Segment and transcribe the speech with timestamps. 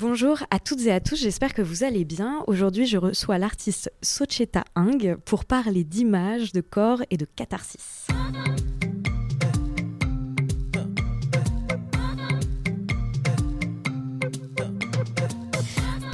[0.00, 2.42] Bonjour à toutes et à tous, j'espère que vous allez bien.
[2.46, 8.06] Aujourd'hui, je reçois l'artiste Socheta Ing pour parler d'images, de corps et de catharsis.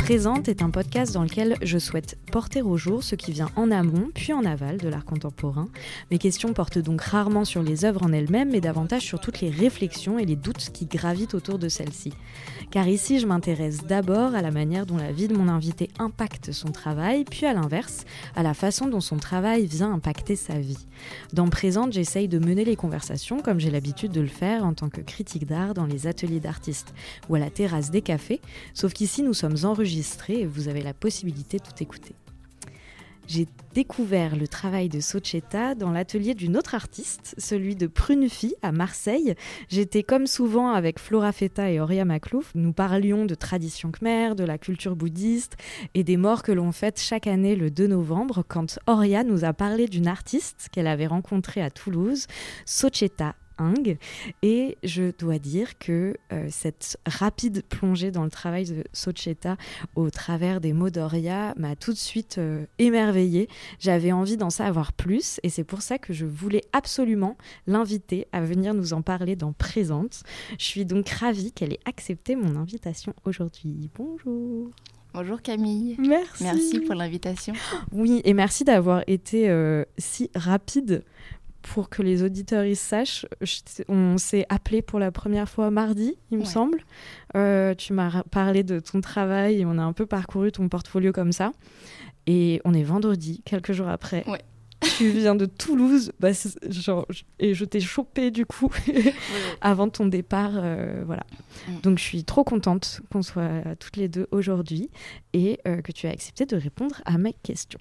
[0.07, 3.73] Présente est un podcast dans lequel je souhaite porter au jour ce qui vient en
[3.73, 5.67] amont puis en aval de l'art contemporain.
[6.13, 9.51] Mes questions portent donc rarement sur les œuvres en elles-mêmes, mais davantage sur toutes les
[9.51, 12.13] réflexions et les doutes qui gravitent autour de celles-ci.
[12.71, 16.53] Car ici, je m'intéresse d'abord à la manière dont la vie de mon invité impacte
[16.53, 18.05] son travail, puis à l'inverse,
[18.37, 20.87] à la façon dont son travail vient impacter sa vie.
[21.33, 24.89] Dans Présente, j'essaye de mener les conversations comme j'ai l'habitude de le faire en tant
[24.89, 26.95] que critique d'art dans les ateliers d'artistes
[27.29, 28.41] ou à la terrasse des cafés,
[28.73, 29.96] sauf qu'ici nous sommes enregistrés
[30.29, 32.15] et vous avez la possibilité de tout écouter.
[33.29, 38.71] J'ai découvert le travail de Socheta dans l'atelier d'une autre artiste, celui de Prunefi à
[38.71, 39.35] Marseille.
[39.69, 42.53] J'étais comme souvent avec Flora Feta et Oria Maklouf.
[42.55, 45.57] Nous parlions de tradition khmer, de la culture bouddhiste
[45.95, 49.53] et des morts que l'on fête chaque année le 2 novembre quand Oria nous a
[49.53, 52.29] parlé d'une artiste qu'elle avait rencontrée à Toulouse,
[52.65, 53.35] Socheta
[54.43, 59.57] et je dois dire que euh, cette rapide plongée dans le travail de Socheta
[59.95, 63.49] au travers des mots d'Oria m'a tout de suite euh, émerveillée.
[63.79, 68.41] J'avais envie d'en savoir plus et c'est pour ça que je voulais absolument l'inviter à
[68.43, 70.23] venir nous en parler dans Présente.
[70.59, 73.91] Je suis donc ravie qu'elle ait accepté mon invitation aujourd'hui.
[73.97, 74.71] Bonjour.
[75.15, 75.97] Bonjour Camille.
[75.99, 76.45] Merci.
[76.45, 77.55] Merci pour l'invitation.
[77.91, 81.05] Oui, et merci d'avoir été euh, si rapide
[81.67, 83.27] pour que les auditeurs ils sachent,
[83.89, 86.81] on s'est appelé pour la première fois mardi, il me semble.
[87.37, 91.13] Euh, tu m'as parlé de ton travail et on a un peu parcouru ton portfolio
[91.13, 91.53] comme ça.
[92.27, 94.25] Et on est vendredi, quelques jours après.
[94.99, 96.29] Tu viens de Toulouse, bah,
[96.69, 97.07] genre,
[97.39, 98.71] et je t'ai chopé du coup
[99.63, 101.25] avant ton départ, euh, voilà.
[101.67, 101.81] Mm.
[101.81, 104.91] Donc je suis trop contente qu'on soit toutes les deux aujourd'hui
[105.33, 107.81] et euh, que tu aies accepté de répondre à mes questions.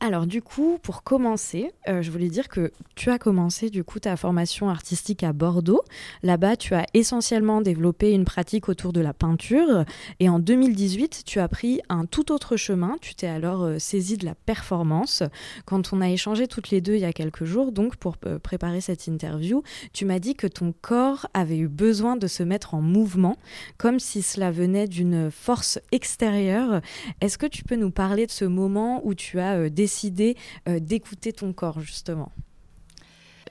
[0.00, 3.98] Alors du coup, pour commencer, euh, je voulais dire que tu as commencé du coup
[3.98, 5.80] ta formation artistique à Bordeaux.
[6.22, 9.84] Là-bas, tu as essentiellement développé une pratique autour de la peinture
[10.20, 12.96] et en 2018, tu as pris un tout autre chemin.
[13.00, 15.22] Tu t'es alors euh, saisi de la performance.
[15.64, 18.38] Quand on a échangé toutes les deux il y a quelques jours, donc pour euh,
[18.38, 19.62] préparer cette interview,
[19.92, 23.36] tu m'as dit que ton corps avait eu besoin de se mettre en mouvement,
[23.78, 26.80] comme si cela venait d'une force extérieure.
[27.20, 30.36] Est-ce que tu peux nous parler de ce moment où tu as décidé
[30.68, 32.32] euh, d'écouter ton corps, justement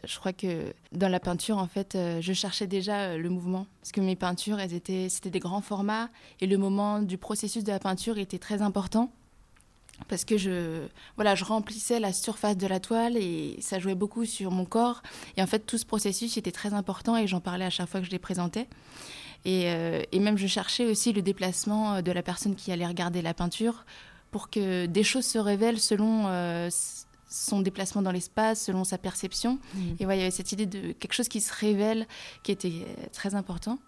[0.08, 3.68] je crois que dans la peinture, en fait, euh, je cherchais déjà euh, le mouvement.
[3.82, 6.10] Parce que mes peintures, elles étaient, c'était des grands formats.
[6.42, 9.12] Et le moment du processus de la peinture était très important.
[10.10, 14.26] Parce que je, voilà, je remplissais la surface de la toile et ça jouait beaucoup
[14.26, 15.02] sur mon corps.
[15.38, 18.02] Et en fait, tout ce processus était très important et j'en parlais à chaque fois
[18.02, 18.68] que je les présentais.
[19.46, 19.72] Et,
[20.12, 23.86] et même, je cherchais aussi le déplacement de la personne qui allait regarder la peinture
[24.36, 26.70] pour que des choses se révèlent selon euh,
[27.30, 29.60] son déplacement dans l'espace, selon sa perception.
[29.74, 29.80] Mm.
[29.98, 32.06] Et voilà, il y avait cette idée de quelque chose qui se révèle,
[32.44, 33.80] qui était euh, très important.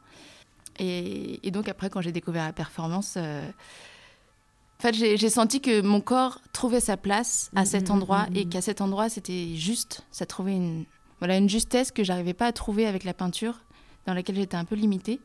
[0.80, 6.00] Et, donc après, quand j'ai découvert la performance, euh, en fait, j'ai senti que mon
[6.00, 10.06] corps trouvait sa place à mm, cet mm, endroit et qu'à cet endroit, c'était juste.
[10.12, 10.86] Ça trouvait une,
[11.20, 13.60] voilà, une justesse que j'arrivais pas à trouver avec la peinture,
[14.06, 15.20] dans laquelle j'étais un peu limitée.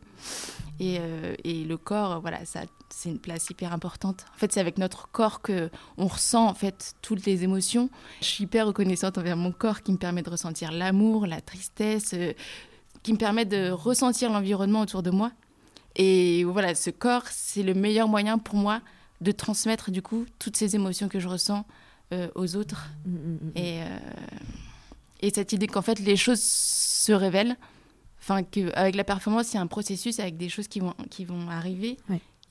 [0.85, 0.99] Et,
[1.45, 2.63] et, le corps, voilà, ça
[2.93, 4.27] c'est une place hyper importante.
[4.35, 7.91] En fait, c'est avec notre corps que on ressent en fait toutes les émotions.
[8.21, 12.15] Je suis hyper reconnaissante envers mon corps qui me permet de ressentir l'amour, la tristesse,
[12.15, 12.33] euh,
[13.03, 15.33] qui me permet de ressentir l'environnement autour de moi.
[15.97, 18.81] Et voilà, ce corps, c'est le meilleur moyen pour moi
[19.21, 21.65] de transmettre du coup toutes ces émotions que je ressens
[22.13, 22.89] euh, aux autres.
[23.07, 23.99] Mmh, mmh, et, euh,
[25.21, 27.57] et cette idée qu'en fait les choses se révèlent.
[28.23, 31.25] Enfin, qu'avec la performance, il y a un processus avec des choses qui vont, qui
[31.25, 31.97] vont arriver.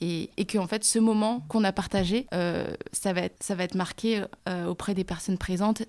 [0.03, 3.53] Et, et que en fait ce moment qu'on a partagé, euh, ça, va être, ça
[3.53, 5.83] va être marqué euh, auprès des personnes présentes.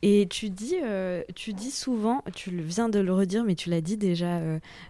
[0.00, 3.80] Et tu dis, euh, tu dis souvent, tu viens de le redire, mais tu l'as
[3.82, 4.40] dit déjà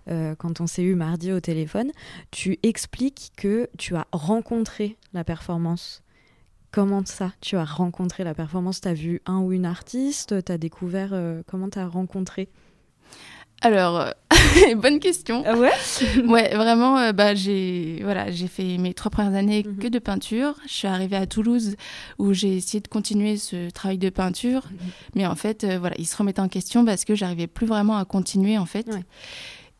[0.06, 1.90] quand on s'est eu mardi au téléphone,
[2.30, 6.02] tu expliques que tu as rencontré la performance.
[6.70, 8.82] Comment ça Tu as rencontré la performance?
[8.82, 10.44] Tu as vu un ou une artiste?
[10.44, 11.14] Tu as découvert
[11.46, 12.50] Comment tu as rencontré?
[13.60, 14.12] Alors,
[14.76, 15.42] bonne question.
[15.46, 15.72] Ah ouais
[16.26, 19.78] Ouais, vraiment, euh, bah, j'ai voilà, j'ai fait mes trois premières années mhm.
[19.78, 20.54] que de peinture.
[20.66, 21.76] Je suis arrivée à Toulouse
[22.18, 24.62] où j'ai essayé de continuer ce travail de peinture.
[24.70, 24.78] Mhm.
[25.14, 27.96] Mais en fait, euh, voilà, il se remettait en question parce que j'arrivais plus vraiment
[27.96, 28.88] à continuer, en fait.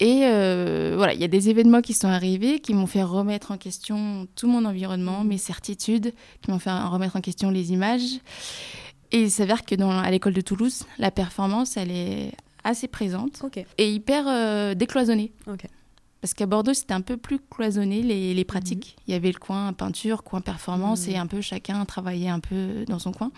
[0.00, 0.20] Et
[0.96, 4.28] voilà, il y a des événements qui sont arrivés qui m'ont fait remettre en question
[4.36, 8.20] tout mon environnement, mes certitudes, qui m'ont fait remettre en question les images.
[9.10, 12.32] Et il s'avère que dans, à l'école de Toulouse, la performance, elle est
[12.68, 13.42] assez présente
[13.78, 15.32] et hyper euh, décloisonnée.
[16.20, 18.96] Parce qu'à Bordeaux, c'était un peu plus cloisonné les, les pratiques.
[18.98, 19.02] Mhm.
[19.06, 21.20] Il y avait le coin peinture, coin performance, et mhm.
[21.20, 23.30] un peu chacun travaillait un peu dans son coin.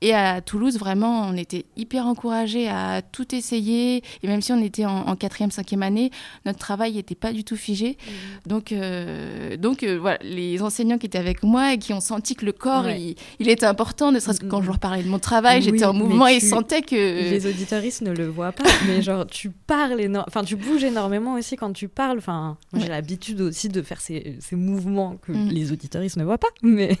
[0.00, 4.02] Et à Toulouse, vraiment, on était hyper encouragés à tout essayer.
[4.22, 6.10] Et même si on était en, quatrième, cinquième année,
[6.46, 7.96] notre travail n'était pas du tout figé.
[7.98, 8.12] Mhm.
[8.46, 12.36] Donc, euh, donc euh, voilà, les enseignants qui étaient avec moi et qui ont senti
[12.36, 13.16] que le corps, il,
[13.48, 16.28] était important, ne serait-ce que quand je leur parlais de mon travail, j'étais en mouvement
[16.28, 16.94] et ils sentaient que...
[16.94, 21.56] Les auditoristes ne le voient pas, mais genre, tu parles, enfin, tu bouges énormément aussi
[21.56, 25.48] quand tu parles Enfin, j'ai l'habitude aussi de faire ces, mouvements que mm.
[25.48, 26.48] les auditoristes ne voient pas.
[26.62, 26.96] Mais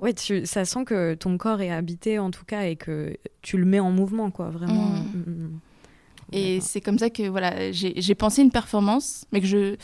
[0.00, 3.56] ouais, tu, ça sent que ton corps est habité en tout cas et que tu
[3.56, 4.90] le mets en mouvement, quoi, vraiment.
[4.90, 5.24] Mm.
[5.26, 5.60] Mm,
[6.32, 9.76] et c'est comme ça que voilà, j'ai pensé une performance, mais que je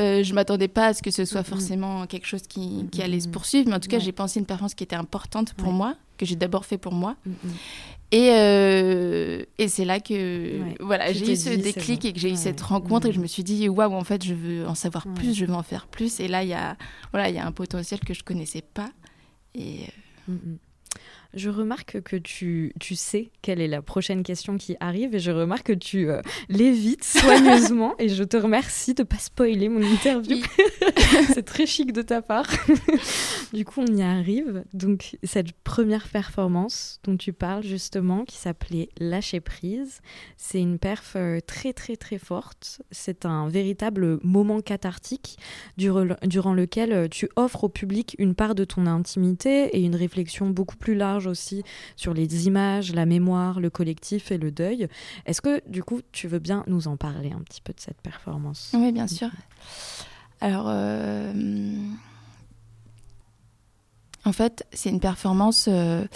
[0.00, 3.20] euh, je m'attendais pas à ce que ce soit forcément quelque chose qui, qui, allait
[3.20, 5.94] se poursuivre, mais en tout cas, j'ai pensé une performance qui était importante pour moi,
[6.18, 7.16] que j'ai d'abord fait pour moi.
[8.10, 12.36] Et, euh, et c'est là que voilà, j'ai eu ce déclic et que j'ai eu
[12.36, 15.34] cette rencontre et je me suis dit waouh en fait je veux en savoir plus,
[15.34, 16.20] je veux en faire plus.
[16.20, 16.76] Et là il y a
[17.10, 18.90] voilà il y a un potentiel que je connaissais pas.
[19.56, 19.80] Et
[20.28, 20.56] euh, mm.
[21.34, 25.30] Je remarque que tu, tu sais quelle est la prochaine question qui arrive et je
[25.30, 30.38] remarque que tu euh, l'évites soigneusement et je te remercie de pas spoiler mon interview.
[31.34, 32.46] C'est très chic de ta part.
[33.52, 34.64] du coup, on y arrive.
[34.72, 40.00] Donc, cette première performance dont tu parles justement, qui s'appelait Lâcher prise,
[40.36, 42.82] c'est une perf euh, très très très forte.
[42.90, 45.38] C'est un véritable moment cathartique
[45.76, 50.50] durant lequel euh, tu offres au public une part de ton intimité et une réflexion
[50.50, 51.62] beaucoup plus large aussi
[51.96, 54.88] sur les images, la mémoire, le collectif et le deuil.
[55.26, 58.00] Est-ce que du coup tu veux bien nous en parler un petit peu de cette
[58.00, 58.72] performance?
[58.74, 59.30] Oui, bien sûr.
[60.40, 61.32] Alors, euh,
[64.24, 65.66] en fait, c'est une performance.
[65.68, 66.06] Euh,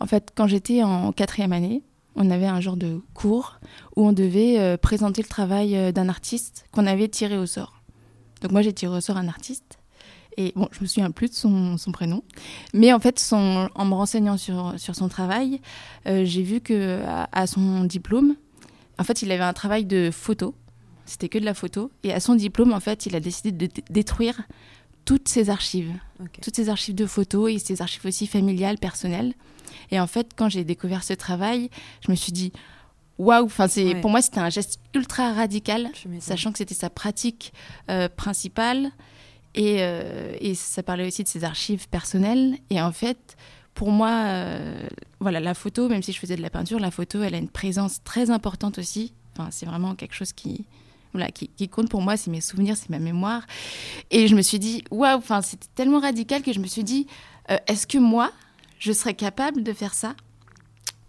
[0.00, 1.82] en fait, quand j'étais en quatrième année,
[2.16, 3.58] on avait un genre de cours
[3.96, 7.82] où on devait euh, présenter le travail d'un artiste qu'on avait tiré au sort.
[8.40, 9.78] Donc moi, j'ai tiré au sort un artiste
[10.36, 12.22] et bon, je me souviens plus de son, son prénom.
[12.72, 15.60] Mais en fait, son, en me renseignant sur, sur son travail,
[16.06, 17.02] euh, j'ai vu que
[17.32, 18.36] à, son diplôme,
[18.98, 20.54] en fait, il avait un travail de photo.
[21.06, 21.90] C'était que de la photo.
[22.02, 24.42] Et à son diplôme, en fait, il a décidé de détruire
[25.04, 25.92] toutes ses archives.
[26.40, 29.34] Toutes ses archives de photos et ses archives aussi familiales, personnelles.
[29.90, 31.68] Et en fait, quand j'ai découvert ce travail,
[32.04, 32.52] je me suis dit,
[33.18, 37.52] waouh enfin c'est pour moi c'était un geste ultra radical sachant que c'était sa pratique
[37.88, 38.90] euh, principale
[39.56, 42.56] euh, et, ça parlait aussi de ses archives personnelles.
[42.70, 43.36] Et en fait,
[43.74, 44.86] pour moi, euh,
[45.20, 47.48] voilà, la photo, même si je faisais de la peinture, la photo, elle a une
[47.48, 49.12] présence très importante aussi.
[49.32, 50.64] Enfin, c'est vraiment quelque chose qui,
[51.12, 53.42] voilà, qui, compte pour moi, c'est mes souvenirs, c'est ma mémoire.
[54.10, 57.06] Et je me suis dit, waouh, enfin, c'était tellement radical que je me suis dit,
[57.50, 58.32] euh, est-ce que moi,
[58.78, 60.14] je serais capable de faire ça?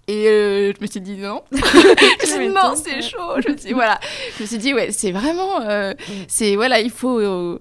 [0.07, 1.41] Et je me suis dit non.
[1.51, 3.41] non, c'est chaud.
[3.43, 3.99] Je me suis dit, voilà.
[4.37, 5.95] Je me suis dit ouais, c'est vraiment, mm.
[6.27, 7.59] c'est voilà, il faut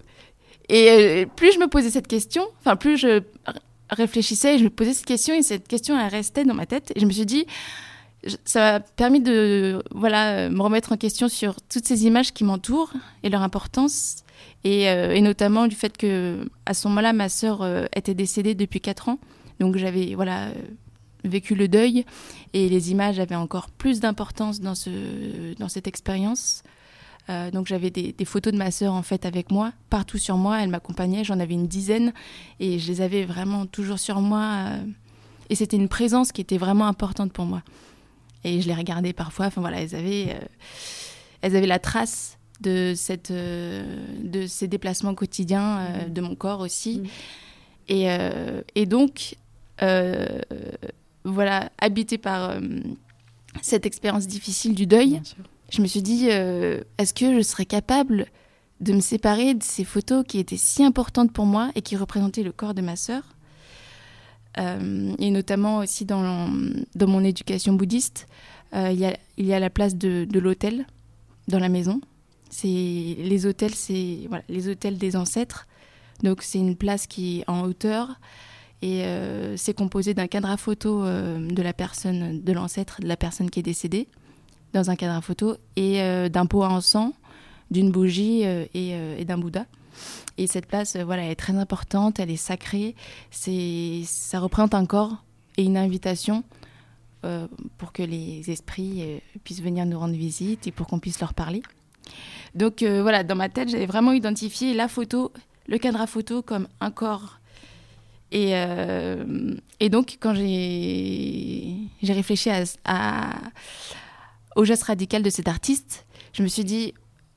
[0.69, 3.22] et euh, plus je me posais cette question, enfin plus je
[3.90, 7.00] réfléchissais et je me posais cette question et cette question restait dans ma tête et
[7.00, 7.46] je me suis dit
[8.44, 12.93] ça m'a permis de voilà me remettre en question sur toutes ces images qui m'entourent
[13.22, 14.25] et leur importance
[14.64, 18.81] et, euh, notamment du fait que à ce moment-là ma sœur euh, était décédée depuis
[18.81, 19.19] 4 ans.
[19.61, 20.49] Donc j'avais voilà
[21.22, 22.05] vécu le deuil
[22.55, 26.62] et les images avaient encore plus d'importance dans ce dans cette expérience
[27.31, 30.62] euh, donc j'avais des, photos de ma sœur en fait avec moi, partout sur moi.
[30.62, 32.12] Elle m'accompagnait, j'en avais une dizaine
[32.61, 34.69] et je les avais vraiment toujours sur moi.
[34.69, 34.85] Euh,
[35.50, 37.62] et c'était une présence qui était vraiment importante pour moi.
[38.45, 39.47] Et je les regardais parfois.
[39.47, 40.47] Enfin voilà, elles avaient, euh,
[41.40, 46.12] elles avaient la trace de cette, de ces déplacements quotidiens mmh.
[46.12, 47.00] de mon corps aussi.
[47.00, 47.07] Mmh.
[47.88, 48.19] Et,
[48.75, 49.37] et, donc
[51.25, 52.54] voilà, habité par
[53.61, 55.21] cette expérience difficile du deuil
[55.75, 58.26] je me suis dit, euh, est-ce que je serais capable
[58.81, 62.45] de me séparer de ces photos qui étaient si importantes pour moi et qui représentaient
[62.45, 63.23] le corps de ma sœur
[64.59, 66.49] euh, Et notamment aussi dans,
[66.95, 68.28] dans mon éducation bouddhiste,
[68.75, 70.87] euh, il, y a, il, y a, la place de, de l'hôtel
[71.49, 72.00] dans la maison.
[72.62, 75.66] Les hôtels, c'est voilà, les hôtels des ancêtres.
[76.23, 78.21] Donc c'est une place qui est en hauteur
[78.81, 79.02] et
[79.57, 83.61] c'est composé d'un cadre à photo de la personne, de l'ancêtre, de la personne qui
[83.61, 84.07] est décédée
[84.75, 87.12] dans un cadre photo et euh, d'un pot à encens,
[87.71, 89.64] d'une bougie euh, euh, et, d'un Bouddha.
[90.37, 92.97] Et cette place, voilà, elle est très importante, elle est sacrée.
[93.31, 95.25] C'est, ça représente un corps
[95.57, 96.45] et une invitation
[97.78, 99.02] pour que les esprits
[99.45, 101.62] puissent venir nous rendre visite et pour qu'on puisse leur parler.
[102.54, 105.33] Donc voilà, dans ma tête, j'avais vraiment identifié la photo,
[105.66, 107.38] le cadre à photo comme un corps.
[108.31, 108.52] Et,
[109.81, 113.31] et donc, quand j'ai, j'ai réfléchi à,
[114.56, 116.94] au geste radical de cet artiste, je me suis dit,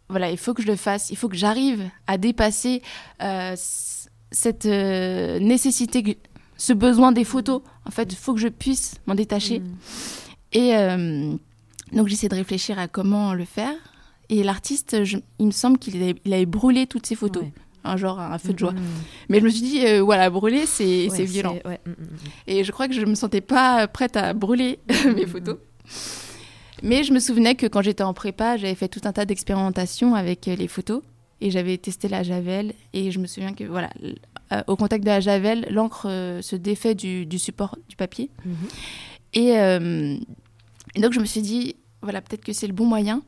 [0.09, 2.81] voilà, il faut que je le fasse, il faut que j'arrive à dépasser
[3.21, 3.55] euh,
[4.31, 6.17] cette euh, nécessité,
[6.55, 7.62] ce besoin des photos.
[7.86, 9.59] En fait, il faut que je puisse m'en détacher.
[9.59, 9.75] Mm.
[10.53, 11.33] Et euh,
[11.91, 13.75] donc, j'essaie de réfléchir à comment le faire.
[14.29, 14.95] Et l'artiste,
[15.39, 17.45] il me semble qu'il avait, brûlé toutes ses photos.
[17.83, 18.74] Un genre un feu de joie.
[18.74, 18.81] Mm.
[19.29, 21.55] Mais je me suis dit, voilà, brûler, c'est violent.
[21.65, 21.91] Mm,
[22.47, 24.79] Et je crois que je ne me sentais pas prête à brûler
[25.15, 25.57] mes photos.
[26.84, 30.15] Mais je me souvenais que quand j'étais en prépa, j'avais fait tout un tas d'expérimentations
[30.15, 31.01] avec euh, les photos
[31.41, 33.89] et j'avais testé la javel et je me souviens que voilà,
[34.51, 38.29] euh, au contact de la javel, l'encre euh, se défait du, support du papier.
[38.46, 38.55] Mhm.
[39.34, 43.22] Et, donc je me suis dit voilà peut-être que c'est le bon moyen.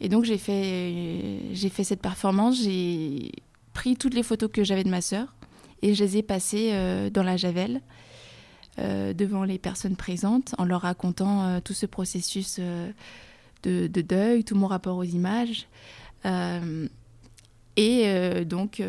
[0.00, 3.32] Et donc j'ai fait j'ai fait cette performance, j'ai
[3.72, 5.34] pris toutes les photos que j'avais de ma sœur
[5.82, 6.72] et je les ai passées
[7.12, 7.80] dans la javel.
[8.80, 12.90] Euh, devant les personnes présentes en leur racontant euh, tout ce processus euh,
[13.62, 15.66] de, deuil, tout mon rapport aux images.
[17.76, 18.82] et donc,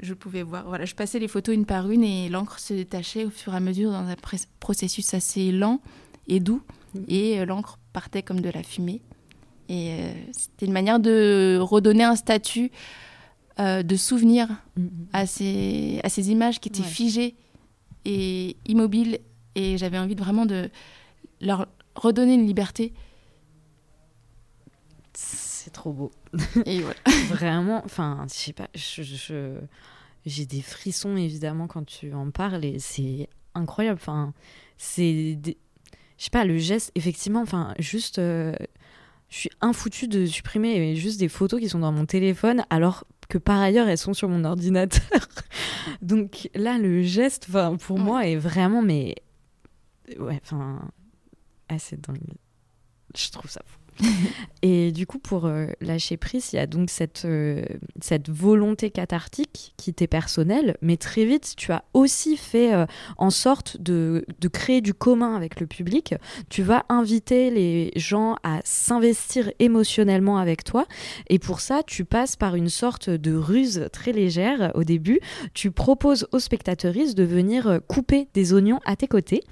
[0.00, 3.26] je pouvais voir, voilà, je passais les photos une par une et l'encre se détachait
[3.26, 4.14] au fur et à mesure dans un
[4.58, 5.80] processus assez lent
[6.28, 6.62] et doux.
[6.94, 7.00] Mmh.
[7.08, 9.02] Et l'encre partait comme de la fumée.
[9.68, 9.98] Et
[10.32, 12.70] c'était une manière de redonner un statut
[13.58, 14.88] de souvenir mmh, mmh.
[15.12, 17.34] à, ces, à ces images qui étaient figées
[18.04, 19.18] et immobiles
[19.54, 20.70] et j'avais envie de vraiment de
[21.40, 22.92] leur redonner une liberté.
[25.12, 26.10] C'est trop beau.
[26.66, 26.98] Et voilà.
[27.28, 29.58] vraiment, enfin, je sais pas, je,
[30.24, 33.98] j'ai des frissons évidemment quand tu en parles et c'est incroyable.
[34.00, 34.32] Enfin,
[34.78, 35.52] c'est, je
[36.16, 38.18] sais pas, le geste, effectivement, enfin, juste.
[38.18, 38.54] Euh,
[39.28, 43.38] je suis infoutu de supprimer juste des photos qui sont dans mon téléphone alors que
[43.38, 45.26] par ailleurs elles sont sur mon ordinateur.
[46.02, 47.48] Donc là, le geste,
[47.80, 49.14] pour moi, est vraiment, mais
[50.18, 50.90] ouais, enfin,
[51.66, 52.20] assez dans le...
[53.16, 53.78] Je trouve ça fou.
[54.62, 57.64] et du coup, pour euh, lâcher prise, il y a donc cette, euh,
[58.00, 62.86] cette volonté cathartique qui t'est personnelle, mais très vite, tu as aussi fait euh,
[63.18, 66.14] en sorte de, de, créer du commun avec le public.
[66.48, 70.86] Tu vas inviter les gens à s'investir émotionnellement avec toi,
[71.28, 75.20] et pour ça, tu passes par une sorte de ruse très légère au début.
[75.54, 79.42] Tu proposes aux spectateuristes de venir couper des oignons à tes côtés,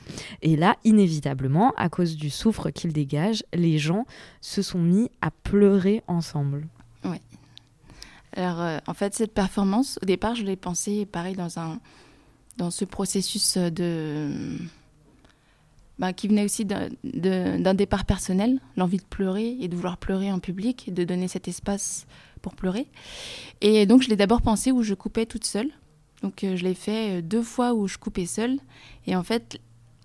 [0.43, 4.05] et là, inévitablement, à cause du soufre qu'ils dégagent, les gens
[4.41, 6.67] se sont mis à pleurer ensemble.
[7.05, 7.19] Oui.
[8.37, 11.81] Alors, euh, en fait, cette performance, au départ, je l'ai pensée pareil dans, un,
[12.57, 14.59] dans ce processus de.
[15.99, 20.39] Bah, qui venait aussi d'un départ personnel, l'envie de pleurer et de vouloir pleurer en
[20.39, 22.07] public, de donner cet espace
[22.41, 22.87] pour pleurer.
[23.61, 25.69] Et donc, je l'ai d'abord pensé où je coupais toute seule.
[26.23, 28.61] Donc, euh, je l'ai fait euh, deux fois où je coupais seule.
[29.07, 29.61] Et en fait,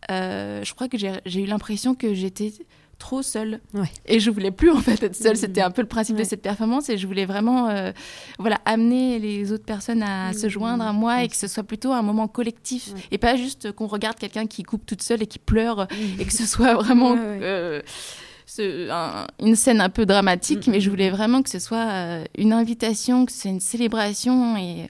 [0.10, 2.51] je crois que j'ai eu l'impression que j'étais
[2.98, 3.62] trop seule.
[4.06, 5.38] Et je voulais plus en fait être seule.
[5.38, 7.92] C'était un peu le principe de cette performance et je voulais vraiment euh,
[8.40, 11.92] voilà, amener les autres personnes à se joindre à moi et que ce soit plutôt
[11.94, 15.40] un moment collectif et pas juste qu'on regarde quelqu'un qui coupe toute seule et qui
[15.40, 15.88] pleure
[16.20, 17.82] et que ce soit vraiment euh,
[19.40, 23.25] une scène un peu dramatique, mais je voulais vraiment que ce soit euh, une invitation,
[23.25, 24.56] que c'est une célébration.
[24.58, 24.90] Et,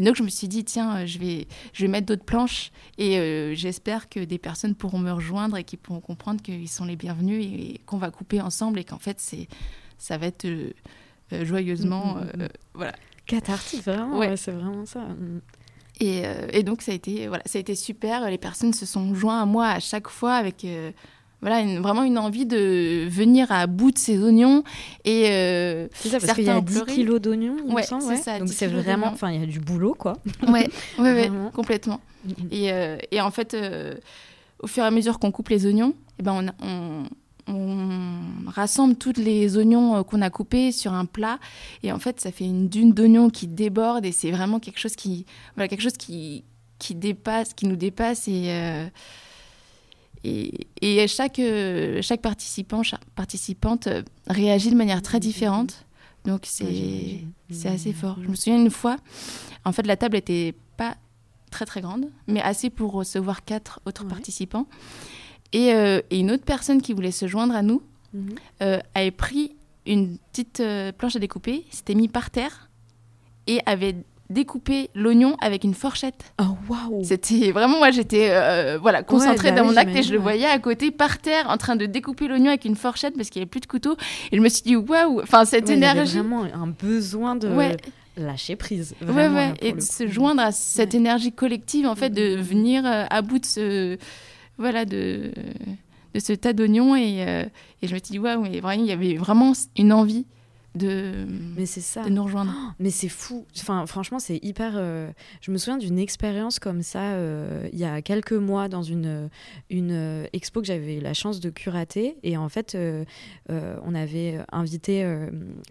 [0.00, 3.18] donc je me suis dit, tiens, euh, je vais, je vais mettre d'autres planches et
[3.18, 6.96] euh, j'espère que des personnes pourront me rejoindre et qui pourront comprendre qu'ils sont les
[6.96, 9.48] bienvenus et, qu'on va couper ensemble et qu'en fait, c'est,
[9.98, 10.46] ça va être
[11.30, 12.14] joyeusement.
[12.14, 12.92] Mm, mm, mm, voilà.
[13.26, 14.36] Cathartique, vraiment, ouais.
[14.38, 15.02] c'est vraiment ça.
[16.00, 19.14] Et, et, donc ça a été voilà ça a été super les personnes se sont
[19.14, 20.64] joints à moi à chaque fois avec
[21.40, 24.64] voilà, vraiment une envie de venir à bout de ces oignons.
[25.04, 28.16] Et euh, c'est ça, parce qu'il y a 10 kilos d'oignons, il me semble.
[28.16, 30.14] Ça, Donc c'est vraiment, enfin, il y a du boulot, quoi.
[30.48, 30.68] Ouais,
[30.98, 32.00] ouais, ouais complètement.
[32.24, 32.48] Mm, mm.
[32.50, 33.94] Et, euh, et, en fait, euh,
[34.60, 37.04] au fur et à mesure qu'on coupe les oignons, eh ben on,
[37.46, 41.38] on, on rassemble tous les oignons qu'on a coupés sur un plat.
[41.84, 44.04] Et en fait, ça fait une dune d'oignons qui déborde.
[44.04, 46.42] Et c'est vraiment quelque chose qui, voilà, quelque chose qui,
[46.80, 48.26] qui dépasse, qui nous dépasse.
[48.26, 48.50] Et
[50.24, 55.84] et, chaque, euh, chaque participant, chaque participante euh, réagit de manière très différente.
[56.24, 57.24] Donc c'est
[57.64, 58.18] assez fort.
[58.22, 58.96] Je me souviens une fois,
[59.64, 60.96] en fait la table était pas
[61.50, 64.66] très très grande, mais assez pour recevoir quatre autres participants.
[65.52, 67.82] Et, euh, et, une autre personne qui voulait se joindre à nous
[68.12, 68.34] mhm.
[68.94, 69.56] avait pris
[69.86, 70.62] une petite
[70.98, 72.68] planche à découper, s'était mis par terre
[73.46, 73.96] et avait
[74.30, 76.32] découper l'oignon avec une fourchette.
[76.40, 77.02] Oh waouh.
[77.02, 80.46] C'était vraiment moi j'étais euh, voilà concentrée bah dans mon acte et je le voyais
[80.46, 83.44] à côté par terre en train de découper l'oignon avec une fourchette parce qu'il n'y
[83.44, 83.96] avait plus de couteau.
[84.30, 85.22] Et je me suis dit waouh.
[85.22, 87.48] Enfin cette énergie il y vraiment un besoin de
[88.16, 89.54] lâcher prise ouais ouais.
[89.62, 92.42] et de se joindre à cette énergie collective en fait de mm, mm, mm.
[92.42, 93.96] venir euh, à bout de ce
[94.58, 95.32] voilà de
[96.14, 96.96] de ce tas d'oignons.
[96.96, 97.44] Et, euh,
[97.80, 100.26] et je me suis dit waouh mais vraiment il y avait vraiment une envie
[100.78, 102.02] de, mais c'est ça.
[102.04, 102.52] de nous rejoindre.
[102.78, 103.44] mais c'est fou.
[103.60, 104.72] Enfin, franchement, c'est hyper.
[104.76, 105.10] euh,
[105.42, 109.28] Je me souviens d'une expérience comme ça euh, il y a quelques mois dans une,
[109.68, 112.16] une euh, expo que j'avais eu la chance de curater.
[112.22, 112.76] Et en fait,
[113.48, 115.02] on avait invité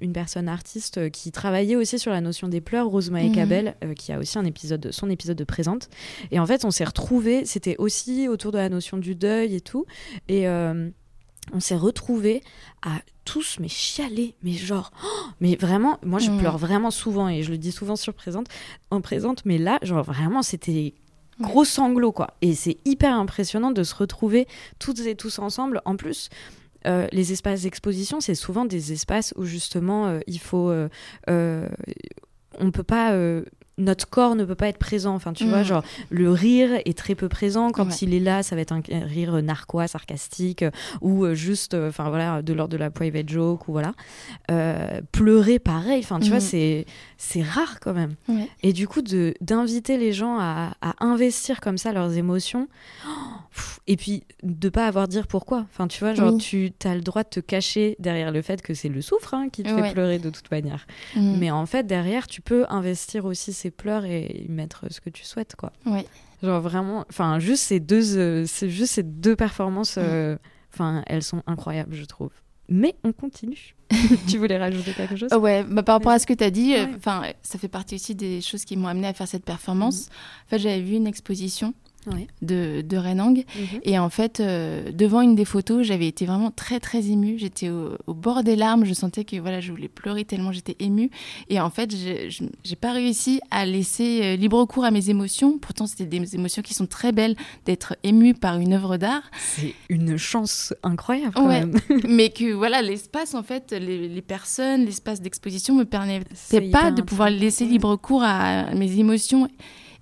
[0.01, 3.35] une personne artiste qui travaillait aussi sur la notion des pleurs, Rosemary Mhm.
[3.35, 5.89] Cabel, euh, qui a aussi un épisode, son épisode de présente.
[6.31, 7.45] Et en fait, on s'est retrouvés.
[7.45, 9.85] C'était aussi autour de la notion du deuil et tout.
[10.27, 10.47] Et.
[11.53, 12.41] on s'est retrouvés
[12.81, 15.07] à tous mais chialer mais genre oh,
[15.41, 16.39] mais vraiment moi je Mhm.
[16.39, 18.47] pleure vraiment souvent et je le dis souvent sur présente
[18.89, 20.93] en présente mais là genre vraiment c'était
[21.41, 22.29] gros sanglots quoi.
[22.41, 24.47] Et c'est hyper impressionnant de se retrouver
[24.79, 25.81] toutes et tous ensemble.
[25.85, 26.29] En plus
[26.87, 30.87] euh, les espaces d'exposition, c'est souvent des espaces où justement euh, il faut, euh,
[31.29, 31.67] euh,
[32.59, 33.11] on peut pas,
[33.77, 35.13] notre corps ne peut pas être présent.
[35.15, 37.69] Enfin, tu vois, genre le rire est très peu présent.
[37.71, 37.93] Quand Ouais.
[38.01, 41.89] il est là, ça va être un rire narquois, sarcastique, euh, ou euh, juste, euh,
[41.89, 43.93] enfin voilà, de l'ordre de la private joke ou voilà.
[44.51, 45.99] Euh, pleurer, pareil.
[46.03, 46.41] Enfin, tu vois, Mhm.
[46.41, 46.85] c'est
[47.17, 48.13] c'est rare quand même.
[48.27, 48.47] Ouais.
[48.63, 52.67] Et du coup, de d'inviter les gens à, à investir comme ça leurs émotions,
[53.07, 53.09] oh,
[53.53, 55.65] pff, et puis de pas avoir à dire pourquoi.
[55.71, 56.37] Enfin, tu vois, genre, Oui.
[56.39, 59.49] tu as le droit de te cacher derrière le fait que c'est le souffre hein,
[59.51, 60.85] qui te fait pleurer de toute manière.
[61.15, 61.37] Mm.
[61.39, 65.09] Mais en fait, derrière, tu peux investir aussi ces pleurs et y mettre ce que
[65.09, 65.71] tu souhaites, quoi.
[65.85, 66.05] Ouais.
[66.43, 70.37] Genre vraiment, enfin, juste ces deux, euh, c'est juste ces deux performances, euh,
[70.73, 72.29] enfin, elles sont incroyables, je trouve.
[72.69, 73.75] Mais on continue.
[74.27, 75.31] tu voulais rajouter quelque chose?
[75.33, 76.85] Ouais, bah, par rapport à ce que tu as dit, euh,
[77.21, 77.35] Ouais.
[77.41, 80.09] ça fait partie aussi des choses qui m'ont amené à faire cette performance.
[80.45, 81.73] En fait, j'avais vu une exposition
[82.41, 83.37] De, de Renang.
[83.37, 83.79] Mhm.
[83.83, 87.37] Et en fait, euh, devant une des photos, j'avais été vraiment très très émue.
[87.37, 88.85] J'étais au, au bord des larmes.
[88.85, 91.09] Je sentais que voilà, je voulais pleurer tellement j'étais émue.
[91.49, 95.09] Et en fait, j'ai- je j'ai pas réussi à laisser euh, libre cours à mes
[95.09, 95.57] émotions.
[95.57, 97.35] Pourtant, c'était des émotions qui sont très belles
[97.65, 99.23] d'être émue par une œuvre d'art.
[99.37, 101.59] C'est une chance incroyable quand Ouais.
[101.65, 101.73] même.
[102.07, 107.01] Mais que voilà, l'espace, en fait, les, les personnes, l'espace d'exposition me permettait pas de
[107.01, 109.47] pouvoir laisser libre cours à mes émotions.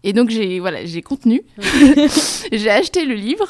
[0.08, 1.42] Et donc j'ai voilà, j'ai contenu,
[2.52, 3.48] j'ai acheté le livre,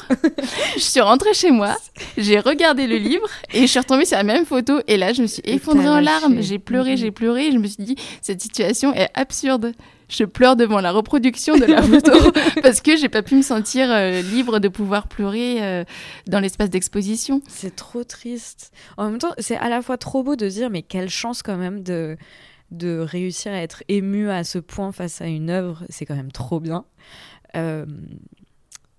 [0.74, 1.76] je suis rentrée chez moi,
[2.16, 5.20] j'ai regardé le livre et je suis retombée sur la même photo et là je
[5.20, 6.96] me suis effondrée en larmes, j'ai pleuré, Mhm.
[6.96, 9.72] j'ai pleuré, et je me suis dit cette situation est absurde.
[10.08, 12.12] Je pleure devant la reproduction de la photo
[12.62, 15.84] parce que j'ai pas pu me sentir euh, libre de pouvoir pleurer euh,
[16.28, 17.42] dans l'espace d'exposition.
[17.48, 18.70] C'est trop triste.
[18.96, 21.56] En même temps, c'est à la fois trop beau de dire, mais quelle chance quand
[21.56, 22.16] même de,
[22.70, 25.84] de réussir à être ému à ce point face à une œuvre.
[25.88, 26.84] C'est quand même trop bien.
[27.56, 27.86] Euh,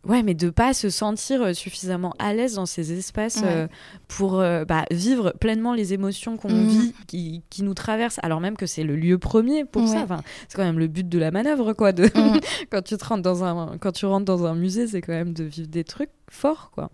[0.03, 3.43] Ouais, mais de pas se sentir suffisamment à l'aise dans ces espaces Ouais.
[3.45, 3.67] euh,
[4.07, 6.67] pour euh, bah, vivre pleinement les émotions qu'on Mhm.
[6.67, 9.99] vit, qui, qui nous traversent, alors même que c'est le lieu premier pour ça.
[10.03, 11.91] Enfin, c'est quand même le but de la manœuvre, quoi.
[11.91, 12.03] De...
[12.69, 15.33] Quand tu te rentres dans un quand tu rentres dans un musée, c'est quand même
[15.33, 16.89] de vivre des trucs forts, quoi.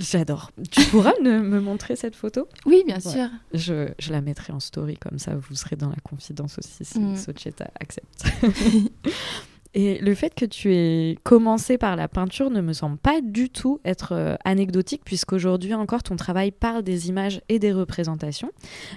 [0.00, 0.52] J'adore.
[0.70, 2.46] Tu pourras me, me montrer cette photo?
[2.66, 3.00] Oui, bien Ouais.
[3.00, 3.28] sûr.
[3.52, 6.98] je, je la mettrai en story comme ça, vous serez dans la confidence aussi si
[7.00, 7.16] Mm.
[7.16, 8.24] Socheta accepte.
[9.74, 13.50] Et le fait que tu aies commencé par la peinture ne me semble pas du
[13.50, 18.50] tout être euh, anecdotique, puisqu'aujourd'hui encore ton travail parle des images et des représentations.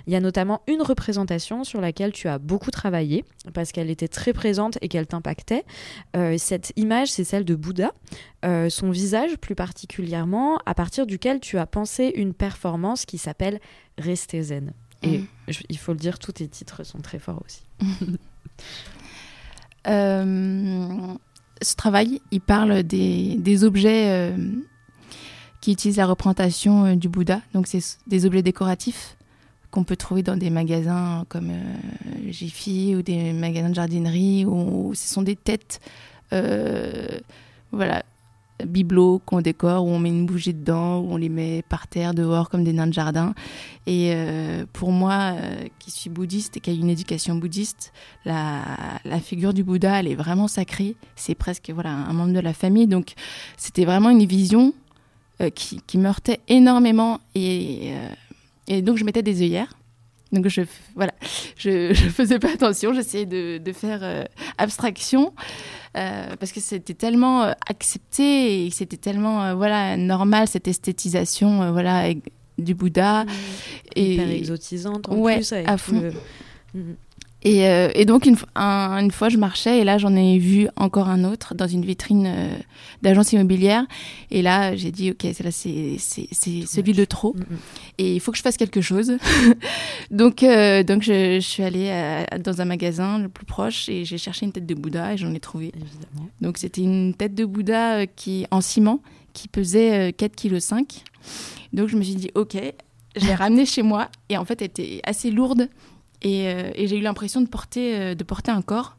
[0.07, 4.07] Il y a notamment une représentation sur laquelle tu as beaucoup travaillé, parce qu'elle était
[4.07, 5.65] très présente et qu'elle t'impactait.
[6.15, 7.91] Euh, cette image, c'est celle de Bouddha,
[8.45, 13.59] euh, son visage plus particulièrement, à partir duquel tu as pensé une performance qui s'appelle
[13.97, 14.73] Rester zen.
[15.03, 15.27] Et Mm.
[15.49, 17.63] je- il faut le dire, tous tes titres sont très forts aussi.
[19.87, 21.15] Euh,
[21.61, 24.35] ce travail, il parle des, objets euh,
[25.61, 27.41] qui utilisent la représentation euh, du Bouddha.
[27.53, 29.15] Donc, c'est des objets décoratifs
[29.69, 34.93] qu'on peut trouver dans des magasins comme euh, Jiffy ou des magasins de jardinerie où
[34.95, 35.79] ce sont des têtes,
[37.71, 38.03] voilà,
[38.65, 42.13] bibelots qu'on décore, où on met une bougie dedans, où on les met par terre,
[42.13, 43.33] dehors, comme des nains de jardin.
[43.87, 47.93] Et euh, pour moi, euh, qui suis bouddhiste et qui a une éducation bouddhiste,
[48.25, 48.61] la,
[49.05, 50.95] la figure du Bouddha, elle est vraiment sacrée.
[51.15, 52.87] C'est presque voilà, un membre de la famille.
[52.87, 53.13] Donc,
[53.57, 54.73] c'était vraiment une vision
[55.41, 57.19] euh, qui, qui me heurtait énormément.
[57.35, 57.93] Et,
[58.67, 59.73] et donc, je mettais des œillères.
[60.31, 60.61] Donc, je,
[60.95, 61.11] voilà,
[61.57, 62.93] je, je faisais pas attention.
[62.93, 64.23] J'essayais de, de faire euh,
[64.57, 65.33] abstraction.
[65.97, 71.97] euh, parce que c'était tellement euh, accepté et c'était tellement voilà normal cette esthétisation voilà
[71.97, 73.25] avec- du Bouddha
[73.95, 75.51] et Hyper exotisante en Ouais, plus.
[75.51, 75.99] Avec à fond.
[75.99, 76.13] le-
[76.73, 76.95] Mhm.
[77.43, 80.37] Et, euh, et donc, une, fo- un- une fois, je marchais et là, j'en ai
[80.37, 82.55] vu encore un autre dans une vitrine euh,
[83.01, 83.85] d'agence immobilière.
[84.29, 87.33] Et là, j'ai dit, OK, c'est celui de trop.
[87.35, 87.57] Mhm.
[87.97, 89.13] Et il faut que je fasse quelque chose.
[90.11, 91.91] donc, euh, donc je, je suis allée
[92.43, 95.33] dans un magasin le plus proche et j'ai cherché une tête de Bouddha et j'en
[95.33, 95.67] ai trouvé.
[95.75, 96.29] Évidemment.
[96.41, 99.01] Donc, c'était une tête de Bouddha qui, en ciment
[99.33, 101.03] qui pesait euh, 4,5 kg.
[101.73, 102.57] Donc, je me suis dit, OK,
[103.15, 105.69] je l'ai ramenée chez moi et en fait, elle était assez lourde
[106.21, 108.97] et, euh, et j'ai eu l'impression de porter, euh, de porter un corps,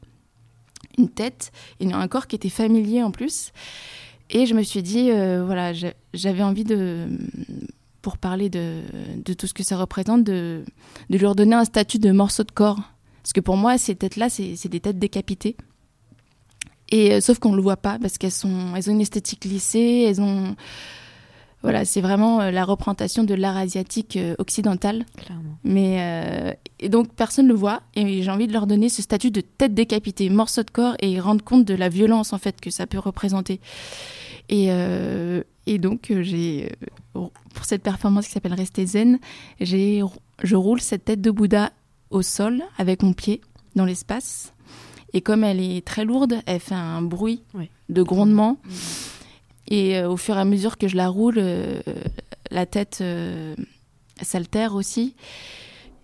[0.99, 3.53] une tête et un corps qui était familier en plus.
[4.31, 5.73] Et je me suis dit, euh, voilà,
[6.15, 7.07] j'avais envie de,
[8.01, 8.81] pour parler de,
[9.25, 10.65] de, tout ce que ça représente, de,
[11.11, 12.81] de lui redonner un statut de morceau de corps.
[13.23, 15.57] Parce que pour moi, ces têtes-là, c'est des têtes décapitées.
[16.91, 18.33] Et sauf qu'on ne le voit pas parce qu'elles
[18.77, 20.57] elles ont une esthétique lissée, elles ont
[21.63, 25.05] voilà, c'est vraiment euh, la représentation de l'art asiatique euh, occidental.
[25.17, 25.57] Clairement.
[25.65, 29.01] Mais euh, et donc personne ne le voit et j'ai envie de leur donner ce
[29.01, 32.61] statut de tête décapitée, morceau de corps et rendre compte de la violence en fait
[32.61, 33.61] que ça peut représenter.
[34.49, 34.69] Et,
[35.67, 36.73] et donc j'ai
[37.13, 39.19] pour cette performance qui s'appelle Rester zen,
[39.61, 40.03] j'ai
[40.43, 41.71] je roule cette tête de Bouddha
[42.11, 43.41] au sol avec mon pied
[43.77, 44.53] dans l'espace.
[45.13, 47.43] Et comme elle est très lourde, elle fait un bruit
[47.89, 48.59] de grondement.
[49.69, 51.81] Et euh, au fur et à mesure que je la roule, euh,
[52.51, 53.55] la tête euh,
[54.21, 55.15] s'altère aussi.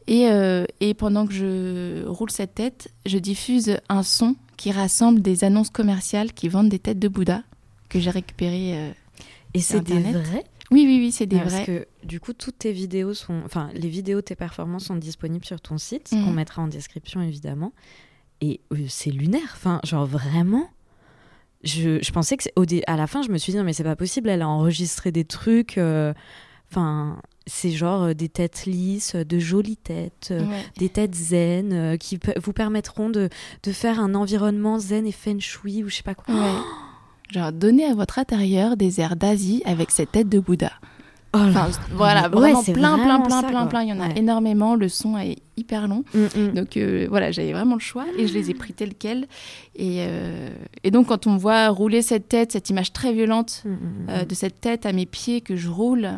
[0.06, 0.26] Et,
[0.80, 5.68] et, pendant que je roule cette tête, je diffuse un son qui rassemble des annonces
[5.68, 7.42] commerciales qui vendent des têtes de Bouddha
[7.90, 8.94] que j'ai récupérées.
[9.52, 10.44] et c'est des vrais?
[10.70, 11.50] Oui, oui, oui, c'est des vrais.
[11.50, 13.42] Parce que du coup, toutes tes vidéos sont.
[13.44, 16.34] Enfin, les vidéos de tes performances sont disponibles sur ton site, qu'on mhm.
[16.36, 17.74] mettra en description évidemment.
[18.40, 19.52] Et c'est lunaire.
[19.56, 20.70] Enfin, genre vraiment
[21.64, 23.96] je, pensais que au à la fin je me suis dit non mais c'est pas
[23.96, 26.12] possible elle a enregistré des trucs euh,
[26.70, 30.44] enfin c'est genre euh, des têtes lisses de jolies têtes euh,
[30.76, 33.28] des têtes zen qui vous permettront de,
[33.64, 36.34] de, faire un environnement zen et feng shui ou je sais pas quoi.
[37.30, 40.72] Genre donner à votre intérieur des airs d'Asie avec cette tête de Bouddha
[41.34, 41.38] Oh
[41.92, 43.82] voilà, vraiment plein, plein, plein, plein, plein.
[43.82, 44.74] Il y en a énormément.
[44.74, 46.04] Le son est hyper long.
[46.14, 46.52] Mm, mm.
[46.54, 49.26] Donc euh, voilà, j'avais vraiment le choix et je les ai pris tels quels.
[49.76, 50.48] Et, euh,
[50.84, 53.76] et, donc quand on voit rouler cette tête, cette image très violente mm,
[54.08, 56.08] euh, de cette tête à mes pieds que je roule,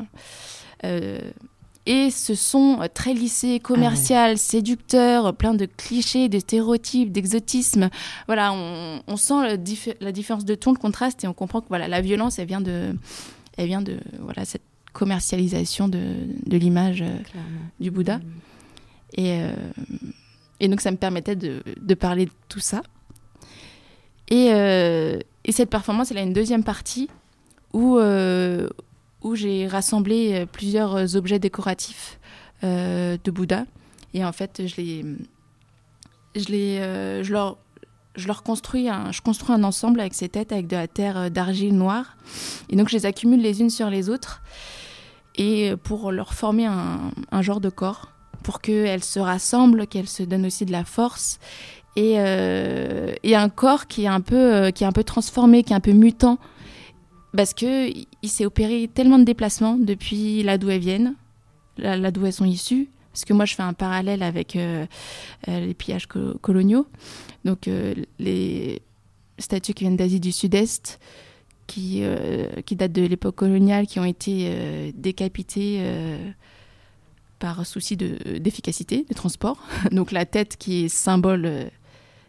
[1.87, 7.91] et ce son très lissé, commercial, ah séducteur, plein de clichés, de stéréotypes, d'exotisme.
[8.27, 9.59] Voilà, on, on sent
[10.01, 12.63] la différence de ton, le contraste, et on comprend que voilà, la violence, elle vient
[12.63, 12.95] de,
[13.59, 16.15] elle vient de voilà cette commercialisation de,
[16.47, 17.17] de l'image euh,
[17.79, 18.19] du Bouddha.
[18.19, 18.23] Mm.
[19.15, 19.53] Et, euh,
[20.61, 22.83] et, donc ça me permettait de, de, parler de tout ça.
[24.29, 27.09] Et, euh, et, cette performance, elle a une deuxième partie
[27.73, 27.99] où,
[29.23, 32.19] où j'ai rassemblé plusieurs objets décoratifs
[32.63, 33.65] de Bouddha.
[34.13, 35.05] Et en fait, je les,
[36.35, 37.59] je les, je leur,
[38.17, 41.31] je leur construis un, je construis un ensemble avec ces têtes avec de la terre
[41.31, 42.17] d'argile noire.
[42.69, 44.43] Et donc je les accumule les unes sur les autres
[45.41, 50.45] et pour leur former un, genre de corps, pour qu'elles se rassemblent, qu'elles se donnent
[50.45, 51.39] aussi de la force.
[51.97, 55.73] Et, euh, un corps qui est, un peu, euh, qui est un peu transformé, qui
[55.73, 56.39] est un peu mutant,
[57.35, 61.15] parce qu'il s'est opéré tellement de déplacements depuis là d'où elles viennent,
[61.79, 62.91] là, d'où elles sont issues.
[63.11, 64.85] Parce que moi, je fais un parallèle avec euh,
[65.47, 66.87] les pillages coloniaux.
[67.47, 67.69] Donc,
[68.19, 68.83] les
[69.39, 71.01] statues qui viennent d'Asie du Sud-Est,
[71.71, 76.31] qui, euh, qui datent de l'époque coloniale, qui ont été euh, décapités euh,
[77.39, 79.63] par souci d'efficacité de, transport.
[79.93, 81.71] Donc la tête qui est symbole,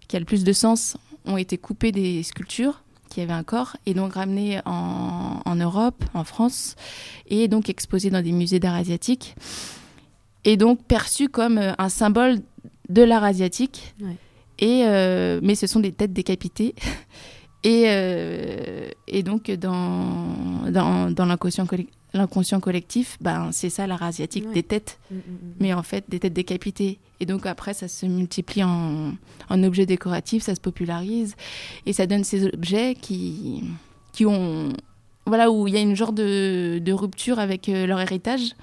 [0.08, 3.76] qui a le plus de sens, ont été coupées des sculptures qui avaient un corps
[3.86, 6.76] et donc ramenées en, en Europe, en France,
[7.28, 9.36] et donc exposées dans des musées d'art asiatique,
[10.46, 12.40] et donc perçues comme un symbole
[12.90, 13.96] de l'art asiatique.
[14.60, 14.84] Et,
[15.42, 16.74] mais ce sont des têtes décapitées.
[17.64, 20.26] Et, euh, et donc, dans,
[20.72, 25.54] dans, dans l'inconscient collectif, ben, c'est ça l'art asiatique, des têtes, mm, mm, mm.
[25.60, 26.98] mais en fait des têtes décapitées.
[27.20, 29.14] Et donc après, ça se multiplie en,
[29.50, 31.36] en objets décoratifs, ça se popularise,
[31.86, 33.64] et ça donne ces objets qui,
[34.12, 34.70] qui ont...
[35.28, 38.56] Voilà, où il y a une genre de, de rupture avec euh, leur héritage,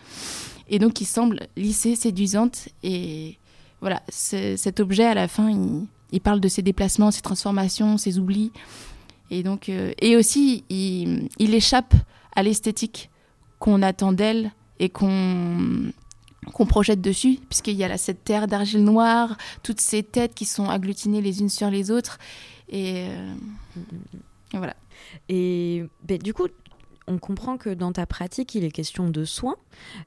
[0.68, 3.38] et donc qui semblent lissées, séduisantes, et
[3.80, 8.18] voilà, cet objet, à la fin, il, il parle de ses déplacements, ses transformations, ses
[8.18, 8.52] oublis,
[9.30, 11.94] et donc, euh, et aussi, il, il échappe
[12.34, 13.10] à l'esthétique
[13.58, 15.92] qu'on attend d'elle et qu'on
[16.66, 20.68] projette dessus, puisqu'il y a là, cette terre d'argile noire, toutes ces têtes qui sont
[20.68, 22.18] agglutinées les unes sur les autres.
[22.68, 23.34] Et, euh,
[24.52, 24.76] voilà.
[25.28, 26.46] Et ben, du coup,
[27.08, 29.56] on comprend que dans ta pratique, il est question de soins,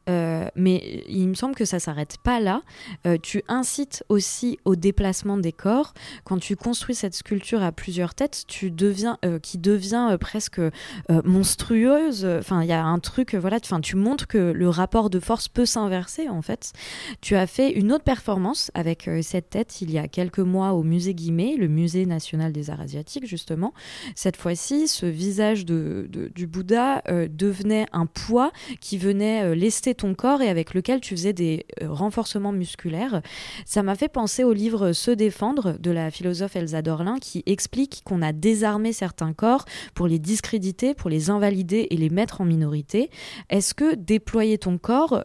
[0.10, 2.62] euh, mais il me semble que ça s'arrête pas là.
[3.06, 5.94] Euh, tu incites aussi au déplacement des corps.
[6.24, 10.62] Quand tu construis cette sculpture à plusieurs têtes, tu deviens, euh, qui devient presque
[11.24, 12.26] monstrueuse.
[12.26, 13.58] Enfin, il y a un truc, voilà.
[13.64, 16.74] Enfin, tu montres que le rapport de force peut s'inverser en fait.
[17.22, 20.84] Tu as fait une autre performance avec cette tête il y a quelques mois au
[20.84, 23.74] musée Guimet, le musée national des arts asiatiques justement.
[24.16, 30.14] Cette fois-ci, ce visage de, du Bouddha poids devenait un poids qui venait lester ton
[30.14, 33.22] corps et avec lequel tu faisais des renforcements musculaires.
[33.66, 38.02] Ça m'a fait penser au livre Se défendre de la philosophe Elsa Dorlin qui explique
[38.06, 42.46] qu'on a désarmé certains corps pour les discréditer, pour les invalider et les mettre en
[42.46, 43.10] minorité.
[43.50, 45.24] Est-ce que déployer ton corps,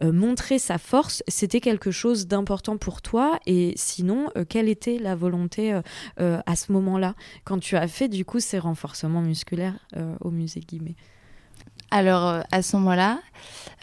[0.00, 3.38] montrer sa force, c'était quelque chose d'important pour toi?
[3.46, 5.78] Et sinon, quelle était la volonté
[6.18, 7.14] à ce moment-là
[7.44, 9.78] quand tu as fait du coup ces renforcements musculaires
[10.20, 10.93] au musée Guimet?
[11.90, 13.20] Alors euh, à ce moment-là,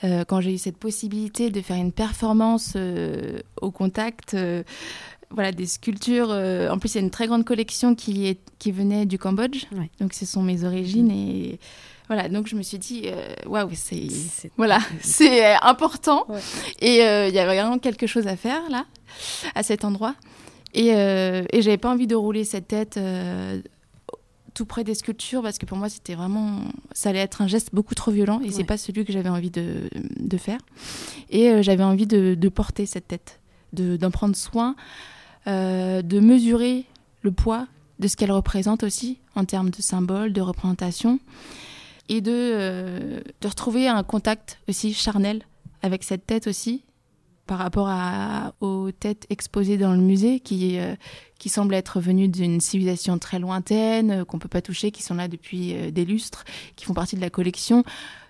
[0.03, 4.35] euh, quand j'ai eu cette possibilité de faire une performance euh, au contact,
[5.29, 6.29] voilà des sculptures.
[6.29, 9.65] en plus, il y a une très grande collection qui est qui venait du Cambodge,
[9.99, 11.11] donc ce sont mes origines mm.
[11.11, 11.59] et
[12.07, 12.27] voilà.
[12.27, 13.05] Donc je me suis dit
[13.45, 14.07] waouh, c'est
[14.57, 16.27] voilà, c'est important
[16.81, 18.85] et il y avait vraiment quelque chose à faire là
[19.55, 20.15] à cet endroit.
[20.73, 22.97] Et, et j'avais pas envie de rouler cette tête
[24.53, 26.59] tout près des sculptures parce que pour moi c'était vraiment
[26.91, 29.51] ça allait être un geste beaucoup trop violent et c'est pas celui que j'avais envie
[29.51, 30.59] de, de, faire.
[31.29, 33.39] Et euh, j'avais envie de, de, porter cette tête
[33.73, 34.75] d'en prendre soin
[35.47, 36.85] euh, de mesurer
[37.21, 37.67] le poids
[37.99, 41.19] de ce qu'elle représente aussi en termes de symboles de représentation
[42.09, 45.43] et de, euh, de retrouver un contact aussi charnel
[45.81, 46.83] avec cette tête aussi
[47.51, 50.95] par rapport à, aux têtes exposées dans le musée qui, euh,
[51.37, 55.03] qui semblent être venues d'une civilisation très lointaine, euh, qu'on ne peut pas toucher, qui
[55.03, 56.45] sont là depuis euh, des lustres,
[56.77, 57.83] qui font partie de la collection.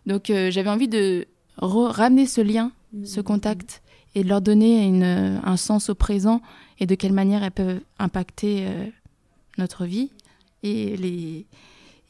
[0.08, 2.72] Donc j'avais envie de ramener ce lien,
[3.04, 3.24] ce mmh.
[3.24, 3.84] contact,
[4.16, 6.42] et de leur donner une, un sens au présent
[6.80, 8.66] et de quelle manière elles peuvent impacter
[9.60, 10.10] notre vie
[10.64, 11.46] et, les,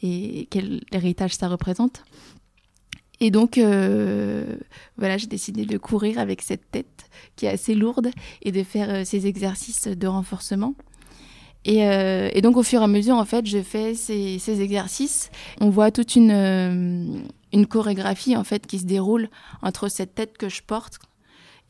[0.02, 2.06] et quel héritage ça représente.
[3.22, 4.58] Et donc, euh,
[4.98, 7.06] voilà, j'ai décidé de courir avec cette tête
[7.36, 8.10] qui est assez lourde
[8.42, 10.74] et de faire euh, ces exercices de renforcement.
[11.68, 15.30] Euh, et, donc, au fur et à mesure, en fait, je fais ces, exercices.
[15.62, 19.30] On voit toute une, une chorégraphie, en fait, qui se déroule
[19.62, 20.98] entre cette tête que je porte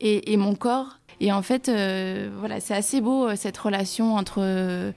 [0.00, 1.00] et, et mon corps.
[1.20, 1.70] Et en fait,
[2.38, 4.94] voilà, c'est assez beau, cette relation entre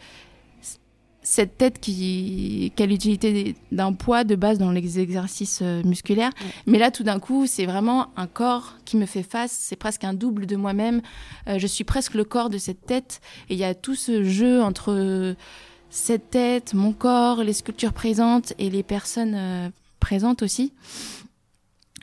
[1.26, 6.30] cette tête qui, a l'utilité d'un poids de base dans les exercices euh, musculaires.
[6.68, 9.52] Mais là, tout d'un coup, c'est vraiment un corps qui me fait face.
[9.52, 11.02] C'est presque un double de moi-même.
[11.48, 13.22] Euh, je suis presque le corps de cette tête.
[13.50, 15.36] Et il y a tout ce jeu entre
[15.90, 20.74] cette tête, mon corps, les sculptures présentes et les personnes euh, présentes aussi.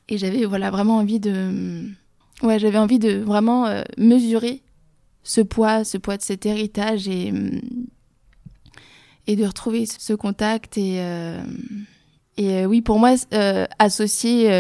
[0.09, 1.89] Et j'avais voilà vraiment envie de,
[2.43, 4.63] ouais, j'avais envie de vraiment mesurer
[5.23, 7.61] ce poids, ce poids de cet héritage et hum,
[9.37, 11.43] de retrouver ce contact et euh,
[12.37, 14.51] et euh, oui pour moi euh, associer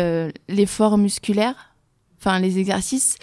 [0.48, 1.74] l'effort musculaire
[2.18, 3.16] enfin les exercices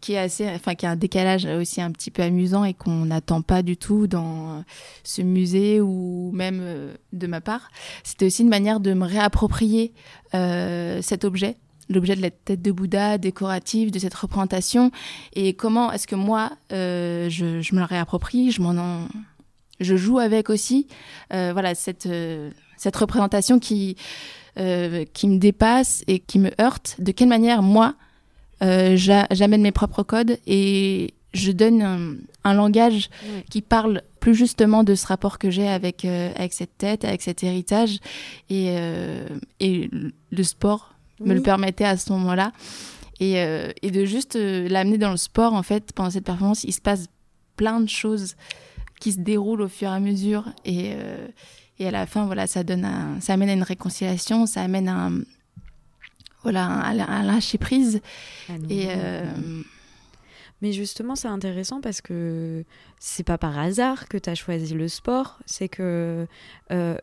[0.00, 3.06] qui est assez enfin qui a un décalage aussi un petit peu amusant et qu'on
[3.06, 4.64] n'attend pas du tout dans
[5.02, 6.62] ce musée ou même
[7.12, 7.70] de ma part
[8.04, 9.92] c'était aussi une manière de me réapproprier
[10.32, 11.56] cet objet
[11.90, 14.90] l'objet de la tête de Bouddha décorative, de cette représentation,
[15.32, 17.28] et comment est-ce que moi, je,
[17.62, 19.08] je, me le réapproprie, je m'en
[19.80, 20.86] je joue avec aussi.
[21.32, 23.96] Euh, voilà, cette, euh, cette représentation qui,
[24.58, 26.96] euh, qui me dépasse et qui me heurte.
[26.98, 27.94] De quelle manière, moi,
[28.60, 33.10] j'amène mes propres codes et je donne un, langage
[33.50, 37.44] qui parle plus justement de ce rapport que j'ai avec, avec cette tête, avec cet
[37.44, 38.00] héritage.
[38.50, 38.74] Et,
[39.60, 39.90] et
[40.30, 42.52] le sport me le permettait à ce moment-là.
[43.20, 46.80] Et, et, de juste l'amener dans le sport, en fait, pendant cette performance, il se
[46.80, 47.06] passe
[47.54, 48.34] plein de choses
[49.00, 50.44] qui se déroule au fur et à mesure.
[50.64, 51.28] Et, euh,
[51.78, 54.88] et à la fin, voilà, ça, donne un, ça amène à une réconciliation, ça amène
[54.88, 55.22] à un,
[56.42, 58.00] voilà, un, lâcher prise.
[58.68, 58.86] et.
[58.88, 59.24] Euh,
[60.60, 62.64] mais justement, c'est intéressant parce que
[62.98, 65.38] c'est pas par hasard que tu as choisi le sport.
[65.46, 66.26] C'est que
[66.72, 66.96] euh,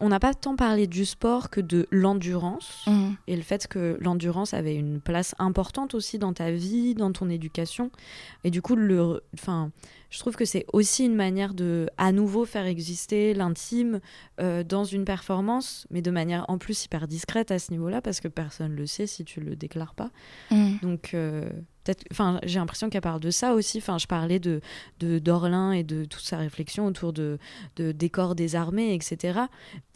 [0.00, 3.10] on n'a pas tant parlé du sport que de l'endurance mmh.
[3.26, 7.28] et le fait que l'endurance avait une place importante aussi dans ta vie, dans ton
[7.28, 7.90] éducation.
[8.44, 9.70] Et du coup, le, enfin,
[10.10, 14.00] je trouve que c'est aussi une manière de à nouveau faire exister l'intime
[14.40, 18.20] euh, dans une performance, mais de manière en plus hyper discrète à ce niveau-là parce
[18.20, 20.10] que personne le sait si tu le déclares pas.
[20.50, 20.72] Mmh.
[20.82, 21.48] Donc euh,
[22.10, 23.78] enfin, j'ai l'impression qu'elle parle de ça aussi.
[23.78, 24.60] Enfin, je parlais de,
[25.00, 27.38] de d'Orlin et de toute sa réflexion autour de,
[27.76, 29.40] de décors des armées, etc.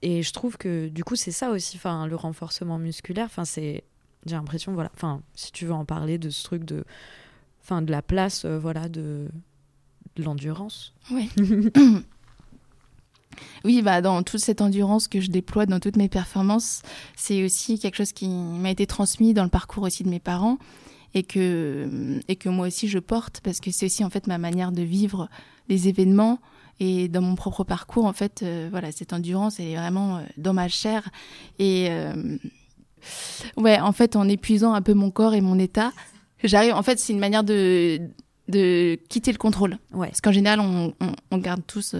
[0.03, 1.77] Et je trouve que du coup, c'est ça aussi.
[1.77, 3.27] Enfin, le renforcement musculaire.
[3.27, 3.85] Enfin, c'est,
[4.27, 4.91] j'ai l'impression, voilà.
[4.95, 6.85] Enfin, si tu veux en parler de ce truc de,
[7.63, 9.29] enfin, de la place, euh, voilà, de,
[10.17, 10.95] de l'endurance.
[11.11, 11.31] Oui.
[13.65, 16.81] Oui, bah, dans toute cette endurance que je déploie dans toutes mes performances,
[17.17, 20.57] c'est aussi quelque chose qui m'a été transmis dans le parcours aussi de mes parents
[21.17, 24.37] et que, et que moi aussi je porte parce que c'est aussi en fait ma
[24.37, 25.31] manière de vivre
[25.69, 26.39] les événements
[26.79, 30.69] Et dans mon propre parcours, en fait, voilà, cette endurance, elle est vraiment dans ma
[30.69, 31.09] chair.
[31.59, 31.89] Et
[33.57, 35.91] ouais, en fait, en épuisant un peu mon corps et mon état,
[36.45, 36.75] j'arrive.
[36.75, 37.99] En fait, c'est une manière de,
[38.49, 39.79] de quitter le contrôle.
[39.95, 40.09] Ouais.
[40.09, 40.93] Parce qu'en général, on,
[41.31, 41.97] on, garde tous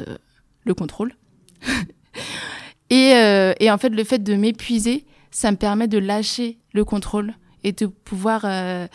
[0.65, 1.15] le contrôle.
[2.91, 3.13] et,
[3.59, 7.33] et en fait, le fait de m'épuiser, ça me permet de lâcher le contrôle
[7.67, 8.87] et de pouvoir euh,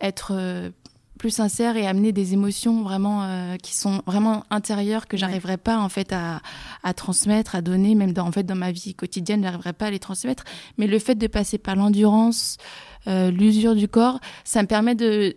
[0.00, 0.70] être euh,
[1.18, 5.78] plus sincère et amener des émotions vraiment euh, qui sont vraiment intérieures que j'arriverais pas
[5.78, 6.40] en fait à,
[6.84, 9.90] à, transmettre, à donner, même dans, en fait dans ma vie quotidienne, j'arriverais pas à
[9.90, 10.44] les transmettre.
[10.78, 12.58] Mais le fait de passer par l'endurance,
[13.06, 15.36] l'usure du corps, ça me permet de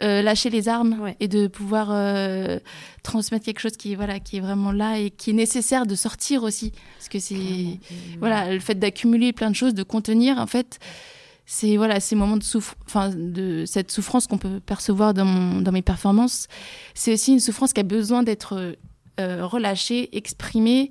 [0.00, 1.88] lâcher les armes et de pouvoir
[3.04, 6.42] transmettre quelque chose qui voilà qui est vraiment là et qui est nécessaire de sortir
[6.42, 6.72] aussi.
[6.98, 7.78] Parce que c'est
[8.18, 10.80] voilà le fait d'accumuler plein de choses de contenir en fait
[11.46, 15.72] c'est voilà ces moments de souffrance, enfin de cette souffrance qu'on peut percevoir dans, dans
[15.72, 16.48] mes performances,
[16.94, 18.76] c'est aussi une souffrance qui a besoin d'être
[19.20, 20.90] euh, relâchée, exprimée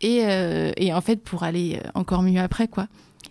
[0.00, 2.86] et, euh, et, en fait pour aller encore mieux après quoi.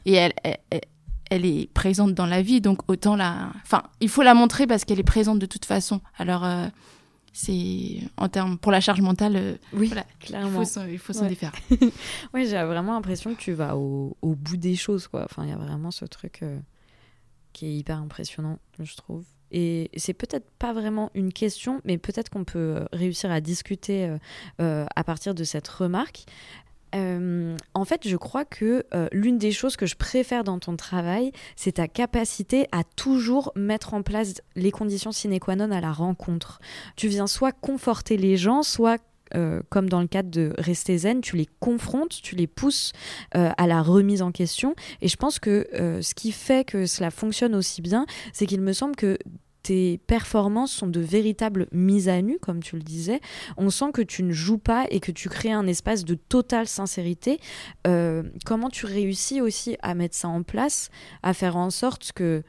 [0.05, 0.81] Et elle, elle,
[1.29, 4.83] elle, est présente dans la vie donc autant la, enfin il faut la montrer parce
[4.83, 6.01] qu'elle est présente de toute façon.
[6.17, 6.67] Alors euh,
[7.33, 10.61] c'est en termes pour la charge mentale oui clairement.
[10.87, 11.51] il faut s'en défaire.
[12.33, 15.23] Oui j'ai vraiment l'impression que tu vas au, au, bout des choses quoi.
[15.25, 16.59] Enfin il y a vraiment ce truc euh,
[17.51, 19.25] qui est hyper impressionnant je trouve.
[19.51, 24.15] Et c'est peut-être pas vraiment une question, mais peut-être qu'on peut euh, réussir à discuter
[24.59, 26.25] euh, à partir de cette remarque.
[26.95, 30.75] Euh, en fait, je crois que euh, l'une des choses que je préfère dans ton
[30.75, 35.81] travail, c'est ta capacité à toujours mettre en place les conditions sine qua non à
[35.81, 36.59] la rencontre.
[36.95, 39.01] Tu viens soit conforter les gens, soit
[39.35, 42.91] euh, comme dans le cadre de Rester Zen, tu les confrontes, tu les pousses
[43.31, 44.75] à la remise en question.
[45.01, 48.73] Et je pense que ce qui fait que cela fonctionne aussi bien, c'est qu'il me
[48.73, 49.17] semble que
[49.63, 53.21] tes performances sont de véritables mises à nu, comme tu le disais.
[53.55, 56.67] On sent que tu ne joues pas et que tu crées un espace de totale
[56.67, 57.39] sincérité.
[57.87, 60.89] Euh, comment tu réussis aussi à mettre ça en place,
[61.23, 62.43] à faire en sorte que...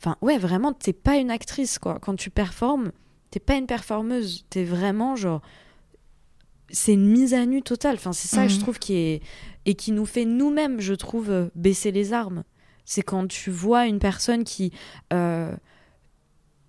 [0.00, 1.98] Enfin, ouais, vraiment, t'es pas une actrice, quoi.
[2.00, 2.92] Quand tu performes,
[3.30, 4.46] t'es pas une performeuse.
[4.48, 5.42] T'es vraiment, genre...
[6.70, 7.96] C'est une mise à nu totale.
[7.96, 8.62] Enfin, c'est ça, je mhm.
[8.62, 9.22] trouve, qui est...
[9.66, 12.42] Et qui nous fait nous-mêmes, je trouve, euh, baisser les armes.
[12.86, 14.72] C'est quand tu vois une personne qui...
[15.12, 15.54] Euh,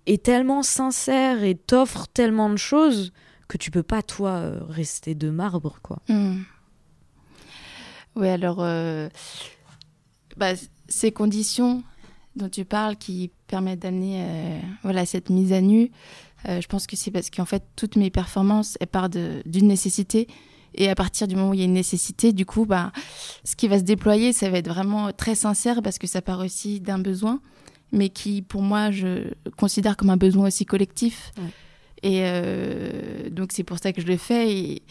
[0.08, 3.12] est tellement sincère et t'offre tellement de choses
[3.46, 6.00] que tu peux pas toi euh, rester de marbre quoi.
[6.08, 6.42] Hmm.
[8.16, 9.08] Oui alors euh,
[10.36, 10.52] bah,
[10.88, 11.82] ces conditions
[12.36, 15.90] dont tu parles qui permettent d'amener euh, voilà cette mise à nu,
[16.46, 20.28] je pense que c'est parce qu'en fait toutes mes performances partent d'une nécessité
[20.74, 22.92] et à partir du moment où il y a une nécessité, du coup, bah,
[23.42, 26.40] ce qui va se déployer, ça va être vraiment très sincère parce que ça part
[26.40, 27.40] aussi d'un besoin
[27.92, 31.32] mais qui, pour moi, je considère comme un besoin aussi collectif.
[32.02, 34.52] Et euh, donc, c'est pour ça que je le fais.
[34.52, 34.82] Et,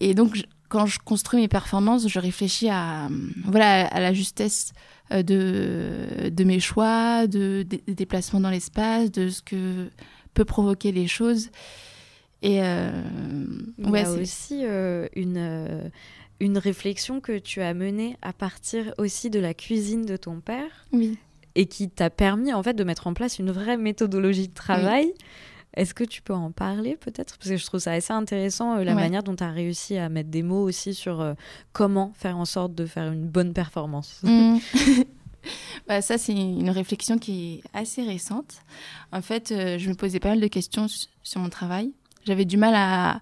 [0.00, 3.08] et donc, quand je construis mes performances, je réfléchis à,
[3.44, 4.72] voilà, à la justesse
[5.12, 9.90] euh, de, de mes choix, de, des déplacements dans l'espace, de ce que
[10.34, 11.50] peut provoquer les choses.
[12.42, 12.90] Et euh,
[13.78, 14.64] Il y a aussi
[15.14, 15.90] une,
[16.40, 20.86] une réflexion que tu as menée à partir aussi de la cuisine de ton père.
[20.92, 21.18] Oui
[21.54, 25.12] et qui t'a permis en fait de mettre en place une vraie méthodologie de travail.
[25.74, 27.38] Est-ce que tu peux en parler peut-être?
[27.38, 30.08] Parce que je trouve ça assez intéressant euh, la manière dont tu as réussi à
[30.08, 31.34] mettre des mots aussi sur euh,
[31.72, 34.20] comment faire en sorte de faire une bonne performance.
[34.24, 34.58] Mm.
[35.88, 38.62] bah, ça, c'est une réflexion qui est assez récente.
[39.12, 40.86] En fait, euh, je me posais pas mal de questions
[41.22, 41.92] sur mon travail.
[42.26, 43.20] J'avais du mal à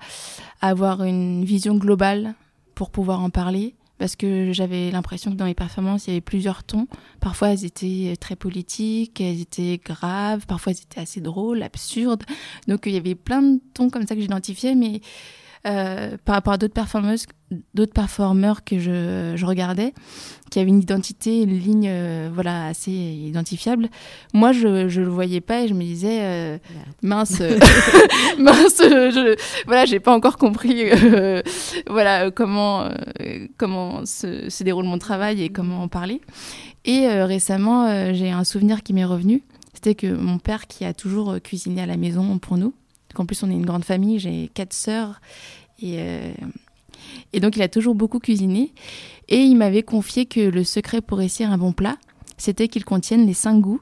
[0.61, 2.35] avoir une vision globale
[2.75, 6.21] pour pouvoir en parler parce que j'avais l'impression que dans mes performances, il y avait
[6.21, 6.87] plusieurs tons.
[7.21, 12.25] Parfois, elles étaient très politiques, elles étaient graves, parfois elles étaient assez drôles, absurdes.
[12.69, 15.01] Donc, il y avait plein de tons comme ça que j'identifiais, mais
[15.67, 17.27] euh, par rapport à d'autres performeuses,
[17.75, 19.93] d'autres performeurs que je, je, regardais,
[20.51, 23.89] qui avaient une identité, une ligne, euh, voilà, assez identifiable.
[24.35, 26.59] Moi, je, je le voyais pas et je me disais, euh,
[27.03, 27.41] mince,
[28.39, 30.85] mince, je, voilà, j'ai pas encore compris,
[31.89, 32.89] voilà, comment,
[33.57, 36.21] comment se, se, déroule mon travail et comment en parler.
[36.85, 39.43] Et récemment, j'ai un souvenir qui m'est revenu.
[39.75, 42.73] C'était que mon père, qui a toujours cuisiné à la maison pour nous,
[43.17, 45.21] en plus, on est une grande famille, j'ai quatre sœurs.
[45.81, 46.33] Et, euh,
[47.33, 48.73] et donc, il a toujours beaucoup cuisiné.
[49.29, 51.97] Et il m'avait confié que le secret pour réussir un bon plat,
[52.37, 53.81] c'était qu'il contienne les cinq goûts,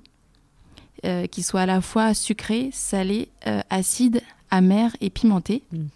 [1.04, 5.62] euh, qu'ils soient à la fois sucré, salé, euh, acide, amer et pimenté.
[5.72, 5.88] Mhm.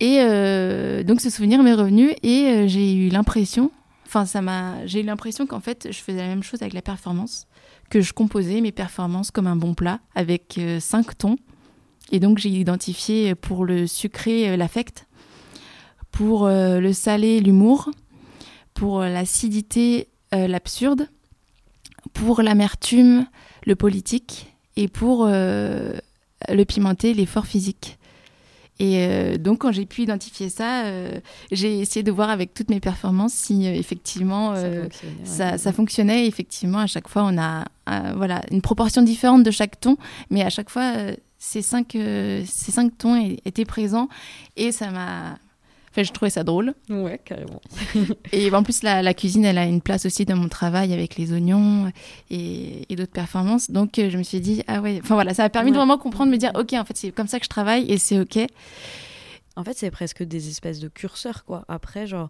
[0.00, 3.70] Et donc, ce souvenir m'est revenu et j'ai eu l'impression,
[4.06, 6.82] enfin, ça m'a, j'ai eu l'impression qu'en fait, je faisais la même chose avec la
[6.82, 7.46] performance,
[7.90, 11.36] que je composais mes performances comme un bon plat avec cinq tons
[12.12, 15.06] Et donc j'ai identifié pour le sucré l'affect,
[16.10, 17.90] pour le salé l'humour,
[18.74, 21.08] pour l'acidité l'absurde,
[22.12, 23.26] pour l'amertume
[23.66, 27.98] le politique et pour le pimenté l'effort physique.
[28.80, 31.20] Et euh, donc, quand j'ai pu identifier ça, euh,
[31.52, 34.54] j'ai essayé de voir avec toutes mes performances si euh, effectivement
[35.24, 36.26] ça fonctionnait, fonctionnait.
[36.26, 37.64] Effectivement, à chaque fois, on a
[38.16, 39.96] voilà, une proportion différente de chaque ton,
[40.30, 40.92] mais à chaque fois,
[41.44, 44.08] ces, cinq, ces cinq tons étaient présents
[44.56, 45.38] et ça m'a
[46.02, 46.74] je trouvais ça drôle.
[46.90, 47.60] Ouais, carrément.
[48.32, 51.32] et en plus, la, cuisine, elle a une place aussi dans mon travail avec les
[51.32, 51.92] oignons
[52.30, 53.70] et, d'autres performances.
[53.70, 55.98] Donc, euh, je me suis dit, ah ouais, enfin voilà, ça a permis de vraiment
[55.98, 58.38] comprendre, me dire, ok, en fait, c'est comme ça que je travaille et c'est ok.
[59.56, 61.64] En fait, c'est presque des espèces de curseurs, quoi.
[61.68, 62.28] Après, genre,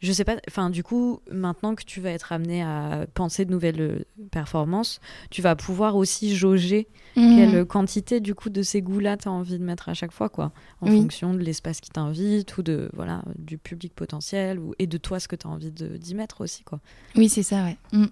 [0.00, 3.50] je sais pas, enfin, du coup, maintenant que tu vas être amené à penser de
[3.50, 5.00] nouvelles euh, performances,
[5.30, 7.36] tu vas pouvoir aussi jauger mhm.
[7.36, 10.28] quelle quantité, du coup, de ces goûts-là tu as envie de mettre à chaque fois,
[10.28, 10.52] quoi.
[10.82, 14.98] En fonction de l'espace qui t'invite ou de, voilà, du public potentiel ou, et de
[14.98, 16.80] toi, ce que tu as envie d'y mettre aussi, quoi.
[17.14, 17.78] Oui, c'est ça, ouais.
[17.92, 18.04] Mm.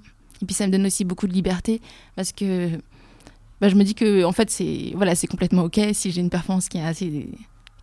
[0.42, 1.82] Et puis, ça me donne aussi beaucoup de liberté
[2.16, 2.70] parce que
[3.60, 6.68] bah, je me dis que, en fait, c'est voilà, complètement OK si j'ai une performance
[6.68, 7.28] qui est assez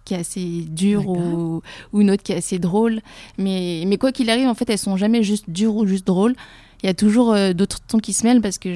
[0.05, 1.61] qui est assez dure ou,
[1.93, 3.01] ou, une autre qui est assez drôle.
[3.37, 6.35] Mais, mais quoi qu'il arrive, en fait, elles sont jamais juste dures ou juste drôles.
[6.83, 8.75] Il y a toujours euh, d'autres tons qui se mêlent parce que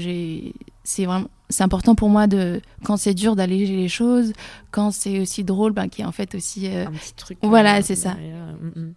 [0.83, 4.33] c'est vraiment c'est important pour moi de quand c'est dur d'alléger les choses,
[4.71, 7.37] quand c'est aussi drôle, ben, qui est en fait aussi euh, un petit truc.
[7.43, 8.15] Voilà, euh, c'est ça.
[8.15, 8.93] Mm, mm.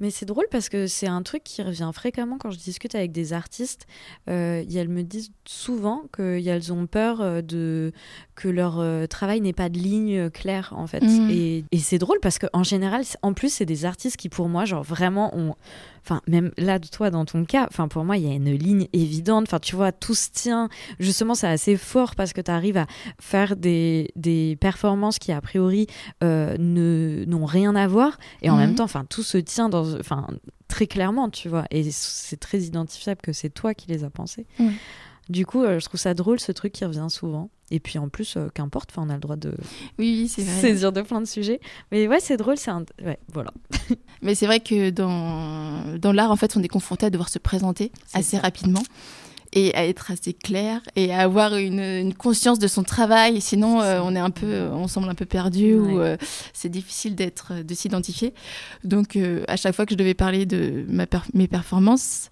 [0.00, 3.12] Mais c'est drôle parce que c'est un truc qui revient fréquemment quand je discute avec
[3.12, 3.86] des artistes.
[4.28, 7.92] Euh, elles me disent souvent qu'elles ont peur euh, de
[8.34, 11.04] que leur euh, travail n'ait pas de ligne claire en fait.
[11.30, 14.64] Et, et c'est drôle parce qu'en général, en plus, c'est des artistes qui pour moi,
[14.64, 15.54] genre vraiment ont
[16.04, 18.88] enfin même là toi dans ton cas enfin pour moi il y a une ligne
[18.92, 19.44] évidente.
[19.46, 20.68] Enfin tu vois tout se tient.
[20.98, 22.86] Justement c'est assez fort parce que tu arrives à
[23.20, 25.86] faire des, des performances qui a priori
[26.22, 28.18] euh, ne n'ont rien à voir.
[28.42, 28.76] Et en même mhm.
[28.76, 30.26] temps enfin tout se tient dans enfin
[30.68, 31.64] très clairement tu vois.
[31.70, 34.46] Et c'est très identifiable que c'est toi qui les as pensés
[35.28, 37.50] du coup, euh, je trouve ça drôle ce truc qui revient souvent.
[37.70, 39.54] Et puis en plus, euh, qu'importe, on a le droit de
[39.98, 41.60] oui, c'est saisir de plein de sujets.
[41.90, 42.84] Mais ouais, c'est drôle, c'est un...
[43.02, 43.52] ouais, voilà.
[44.22, 47.38] Mais c'est vrai que dans, dans l'art, en fait, on est confronté à devoir se
[47.38, 48.82] présenter assez rapidement
[49.54, 53.40] et à être assez clair et à avoir une, une conscience de son travail.
[53.40, 56.00] Sinon, euh, on est un peu, on semble un peu perdu ou
[56.52, 58.34] c'est difficile d'être, de s'identifier.
[58.82, 59.18] Donc,
[59.48, 62.28] à chaque fois que je devais parler de ma mes performances,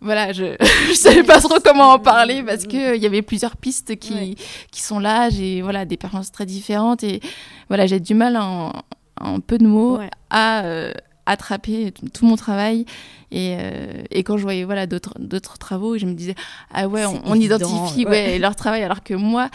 [0.00, 0.44] voilà, je
[0.88, 4.36] ne savais pas trop comment en parler parce qu'il il y avait plusieurs pistes qui,
[4.70, 5.30] qui sont là.
[5.30, 7.20] J'ai voilà, des performances très différentes et
[7.68, 8.72] voilà, j'ai du mal en,
[9.20, 9.98] en, peu de mots
[10.30, 10.92] à euh,
[11.26, 12.86] attraper tout, mon travail.
[13.30, 16.34] Et, euh, et, quand je voyais voilà, d'autres travaux, je me disais,
[16.72, 18.38] ah ouais, on, identifie ouais.
[18.38, 19.50] leur travail alors que moi,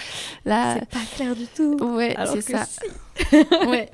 [0.45, 0.75] là.
[0.75, 1.77] C'est pas clair du tout.
[1.95, 2.65] Ouais, c'est ça.
[3.67, 3.89] ouais.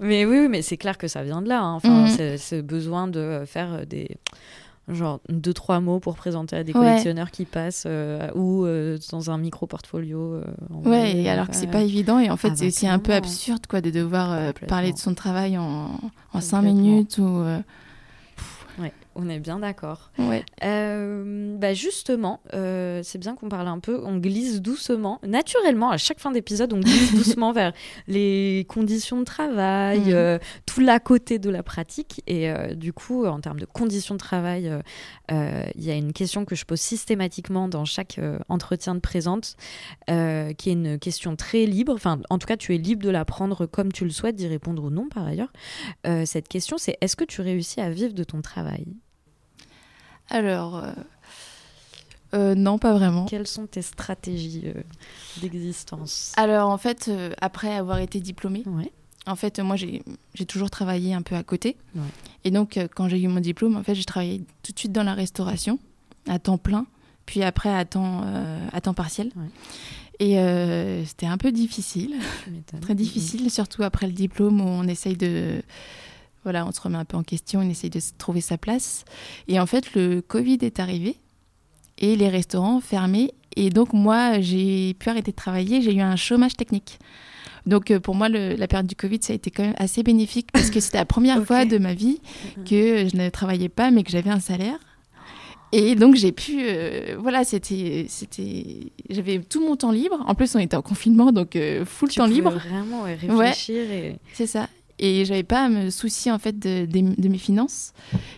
[0.00, 1.60] mais oui, mais c'est clair que ça vient de là.
[1.60, 1.74] Hein.
[1.74, 2.36] Enfin, mhm.
[2.38, 4.08] ce besoin de faire des
[4.88, 9.30] genre deux trois mots pour présenter à des collectionneurs qui passent euh, ou euh, dans
[9.30, 10.44] un micro portfolio euh,
[10.84, 13.66] ouais alors que c'est pas évident et en fait ah, c'est aussi un peu absurde
[13.66, 15.90] quoi de devoir parler de son travail en,
[16.32, 17.42] en cinq minutes ou
[18.78, 20.10] ouais on est bien d'accord.
[20.18, 20.44] Ouais.
[20.62, 25.96] Euh, bah justement, euh, c'est bien qu'on parle un peu, on glisse doucement, naturellement, à
[25.96, 27.72] chaque fin d'épisode, on glisse doucement vers
[28.06, 30.14] les conditions de travail, mhm.
[30.14, 32.22] euh, tout l'à côté de la pratique.
[32.26, 34.70] Et du coup, en termes de conditions de travail,
[35.30, 39.56] il y a une question que je pose systématiquement dans chaque entretien de présente,
[40.06, 41.94] qui est une question très libre.
[41.94, 44.46] Enfin, en tout cas, tu es libre de la prendre comme tu le souhaites, d'y
[44.46, 45.52] répondre ou non par ailleurs.
[46.24, 48.86] cette question, c'est est-ce que tu réussis à vivre de ton travail?
[50.28, 50.92] Alors, euh,
[52.34, 53.26] euh, non, pas vraiment.
[53.26, 54.82] Quelles sont tes stratégies euh,
[55.40, 56.32] d'existence?
[56.36, 57.10] Alors, en fait,
[57.40, 58.64] après avoir été diplômée,
[59.26, 60.02] en fait, moi, j'ai
[60.46, 61.76] toujours travaillé un peu à côté.
[62.44, 65.02] Et donc, quand j'ai eu mon diplôme, en fait, j'ai travaillé tout de suite dans
[65.02, 65.78] la restauration,
[66.28, 66.86] à temps plein,
[67.26, 68.24] puis après à temps,
[68.72, 69.32] à temps partiel.
[70.20, 70.36] Et
[71.06, 72.14] c'était un peu difficile,
[72.80, 75.62] très difficile, surtout après le diplôme où on essaye de
[76.46, 79.04] voilà, on se remet un peu en question, on essaye de trouver sa place.
[79.48, 81.16] Et en fait, le Covid est arrivé
[81.98, 83.32] et les restaurants fermés.
[83.56, 85.82] Et donc, moi, j'ai pu arrêter de travailler.
[85.82, 87.00] J'ai eu un chômage technique.
[87.66, 90.52] Donc, euh, pour moi, la période du Covid, ça a été quand même assez bénéfique
[90.52, 92.64] parce que c'était la première fois de ma vie mm-hmm.
[92.64, 94.78] que je ne travaillais pas, mais que j'avais un salaire.
[95.72, 100.22] Et donc j'ai pu, euh, voilà, c'était, c'était, j'avais tout mon temps libre.
[100.28, 102.52] En plus, on était en confinement, donc euh, full temps libre.
[102.52, 104.20] Vraiment réfléchir et.
[104.32, 104.68] C'est ça
[104.98, 107.92] et j'avais pas à me soucier en fait de, mes finances.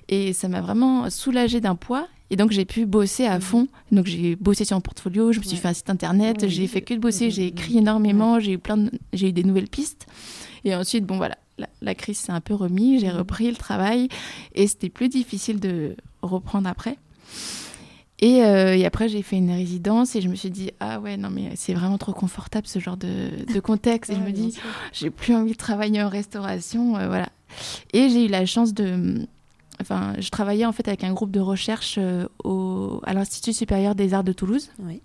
[0.09, 2.09] Et ça m'a vraiment soulagé d'un poids.
[2.31, 3.69] Et donc j'ai pu bosser à fond.
[3.93, 6.83] Donc j'ai bossé sur mon portfolio, je me suis fait un site internet, j'ai fait
[6.83, 10.07] que de bosser, j'ai écrit énormément, j'ai eu plein, j'ai eu des nouvelles pistes.
[10.65, 11.39] Et ensuite, bon voilà,
[11.81, 14.09] la, crise s'est un peu remise, j'ai repris le travail.
[14.55, 16.99] Et c'était plus difficile de reprendre après.
[18.21, 21.17] Et, euh, et, après, j'ai fait une résidence et je me suis dit, ah ouais,
[21.17, 24.11] non, mais c'est vraiment trop confortable ce genre de, de contexte.
[24.11, 24.59] et je me dis,
[24.93, 26.97] j'ai plus envie de travailler en restauration.
[26.97, 27.29] Euh, voilà.
[27.93, 29.27] Et j'ai eu la chance de.
[29.81, 33.95] Enfin, je travaillais en fait avec un groupe de recherche euh, au, à l'Institut supérieur
[33.95, 34.71] des arts de Toulouse.
[34.81, 35.01] Oui.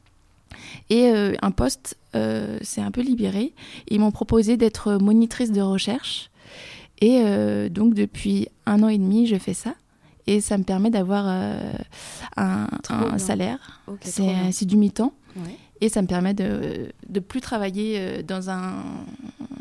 [0.89, 1.09] Et
[1.41, 3.53] un poste s'est un peu libéré.
[3.88, 6.30] Ils m'ont proposé d'être monitrice de recherche.
[7.01, 7.24] Et
[7.72, 9.74] donc, depuis un an et demi, je fais ça
[10.28, 11.74] et ça me permet d'avoir euh,
[12.38, 12.67] un,
[13.17, 13.82] salaire.
[14.01, 15.13] c'est du mi-temps.
[15.82, 18.84] Et ça me permet de ne plus travailler euh, dans un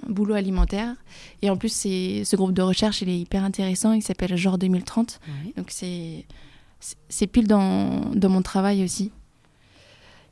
[0.08, 0.94] boulot alimentaire.
[1.40, 3.92] Et en plus, ce groupe de recherche, il est hyper intéressant.
[3.92, 5.18] Il s'appelle Genre 2030.
[5.56, 9.10] Donc, c'est pile dans, dans, mon travail aussi.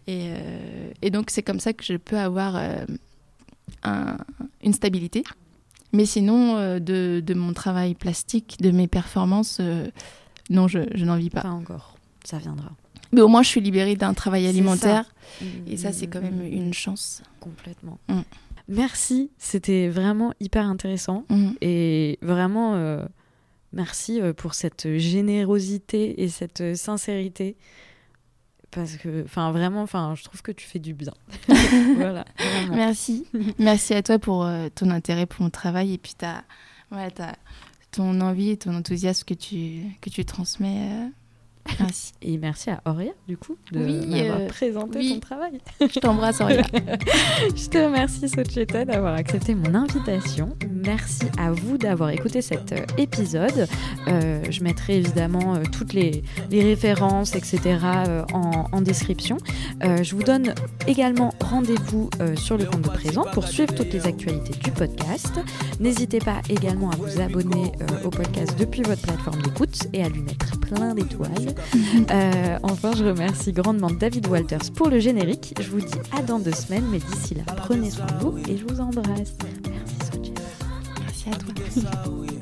[0.07, 2.57] Et, euh, et donc, c'est comme ça que je peux avoir
[3.83, 4.16] un,
[4.62, 5.24] une stabilité.
[5.93, 9.61] Mais sinon, de, de, mon travail plastique, de mes performances,
[10.51, 11.43] non, je, n'en vis pas.
[11.43, 11.97] Pas encore.
[12.24, 12.70] Ça viendra.
[13.12, 15.12] Mais au moins, je suis libérée d'un travail alimentaire.
[15.66, 17.22] Et ça, c'est quand même une chance.
[17.41, 17.99] Complètement.
[18.09, 18.20] Mm.
[18.68, 19.30] Merci.
[19.38, 21.24] C'était vraiment hyper intéressant.
[21.28, 21.51] Mm.
[21.61, 23.05] Et vraiment, euh,
[23.72, 27.57] merci euh, pour cette générosité et cette sincérité.
[28.71, 31.12] Parce que, enfin, vraiment, enfin, je trouve que tu fais du bien.
[31.97, 32.25] voilà.
[32.71, 33.27] Merci.
[33.59, 35.95] Merci à toi pour euh, ton intérêt pour mon travail.
[35.95, 36.14] Et puis,
[36.93, 37.37] ouais, as
[37.91, 40.89] ton envie et ton enthousiasme que tu, que tu transmets.
[40.93, 41.09] Euh,
[41.79, 42.13] merci.
[42.23, 45.61] Et merci à Auria, du coup, de m'avoir euh, présenté ton travail.
[45.81, 46.63] Je t'embrasse, Auria.
[47.55, 50.57] Je te remercie, Socheta, d'avoir accepté mon invitation.
[50.71, 53.67] Merci à vous d'avoir écouté cet euh, épisode.
[54.07, 57.79] je mettrai évidemment toutes les, les, références, etc.,
[58.33, 59.37] en, en, description.
[59.83, 60.55] je vous donne
[60.87, 65.41] également rendez-vous sur le compte de présent pour suivre toutes les actualités du podcast.
[65.79, 67.73] N'hésitez pas également à vous abonner
[68.05, 71.49] au podcast depuis votre plateforme d'écoute et à lui mettre plein d'étoiles.
[72.11, 75.55] Euh, enfin, je remercie grandement David Walters pour le générique.
[75.61, 78.57] Je vous dis à dans deux semaines, mais d'ici là, prenez soin de vous et
[78.57, 79.36] je vous embrasse.
[79.68, 80.32] Merci.
[80.98, 82.39] Merci à toi.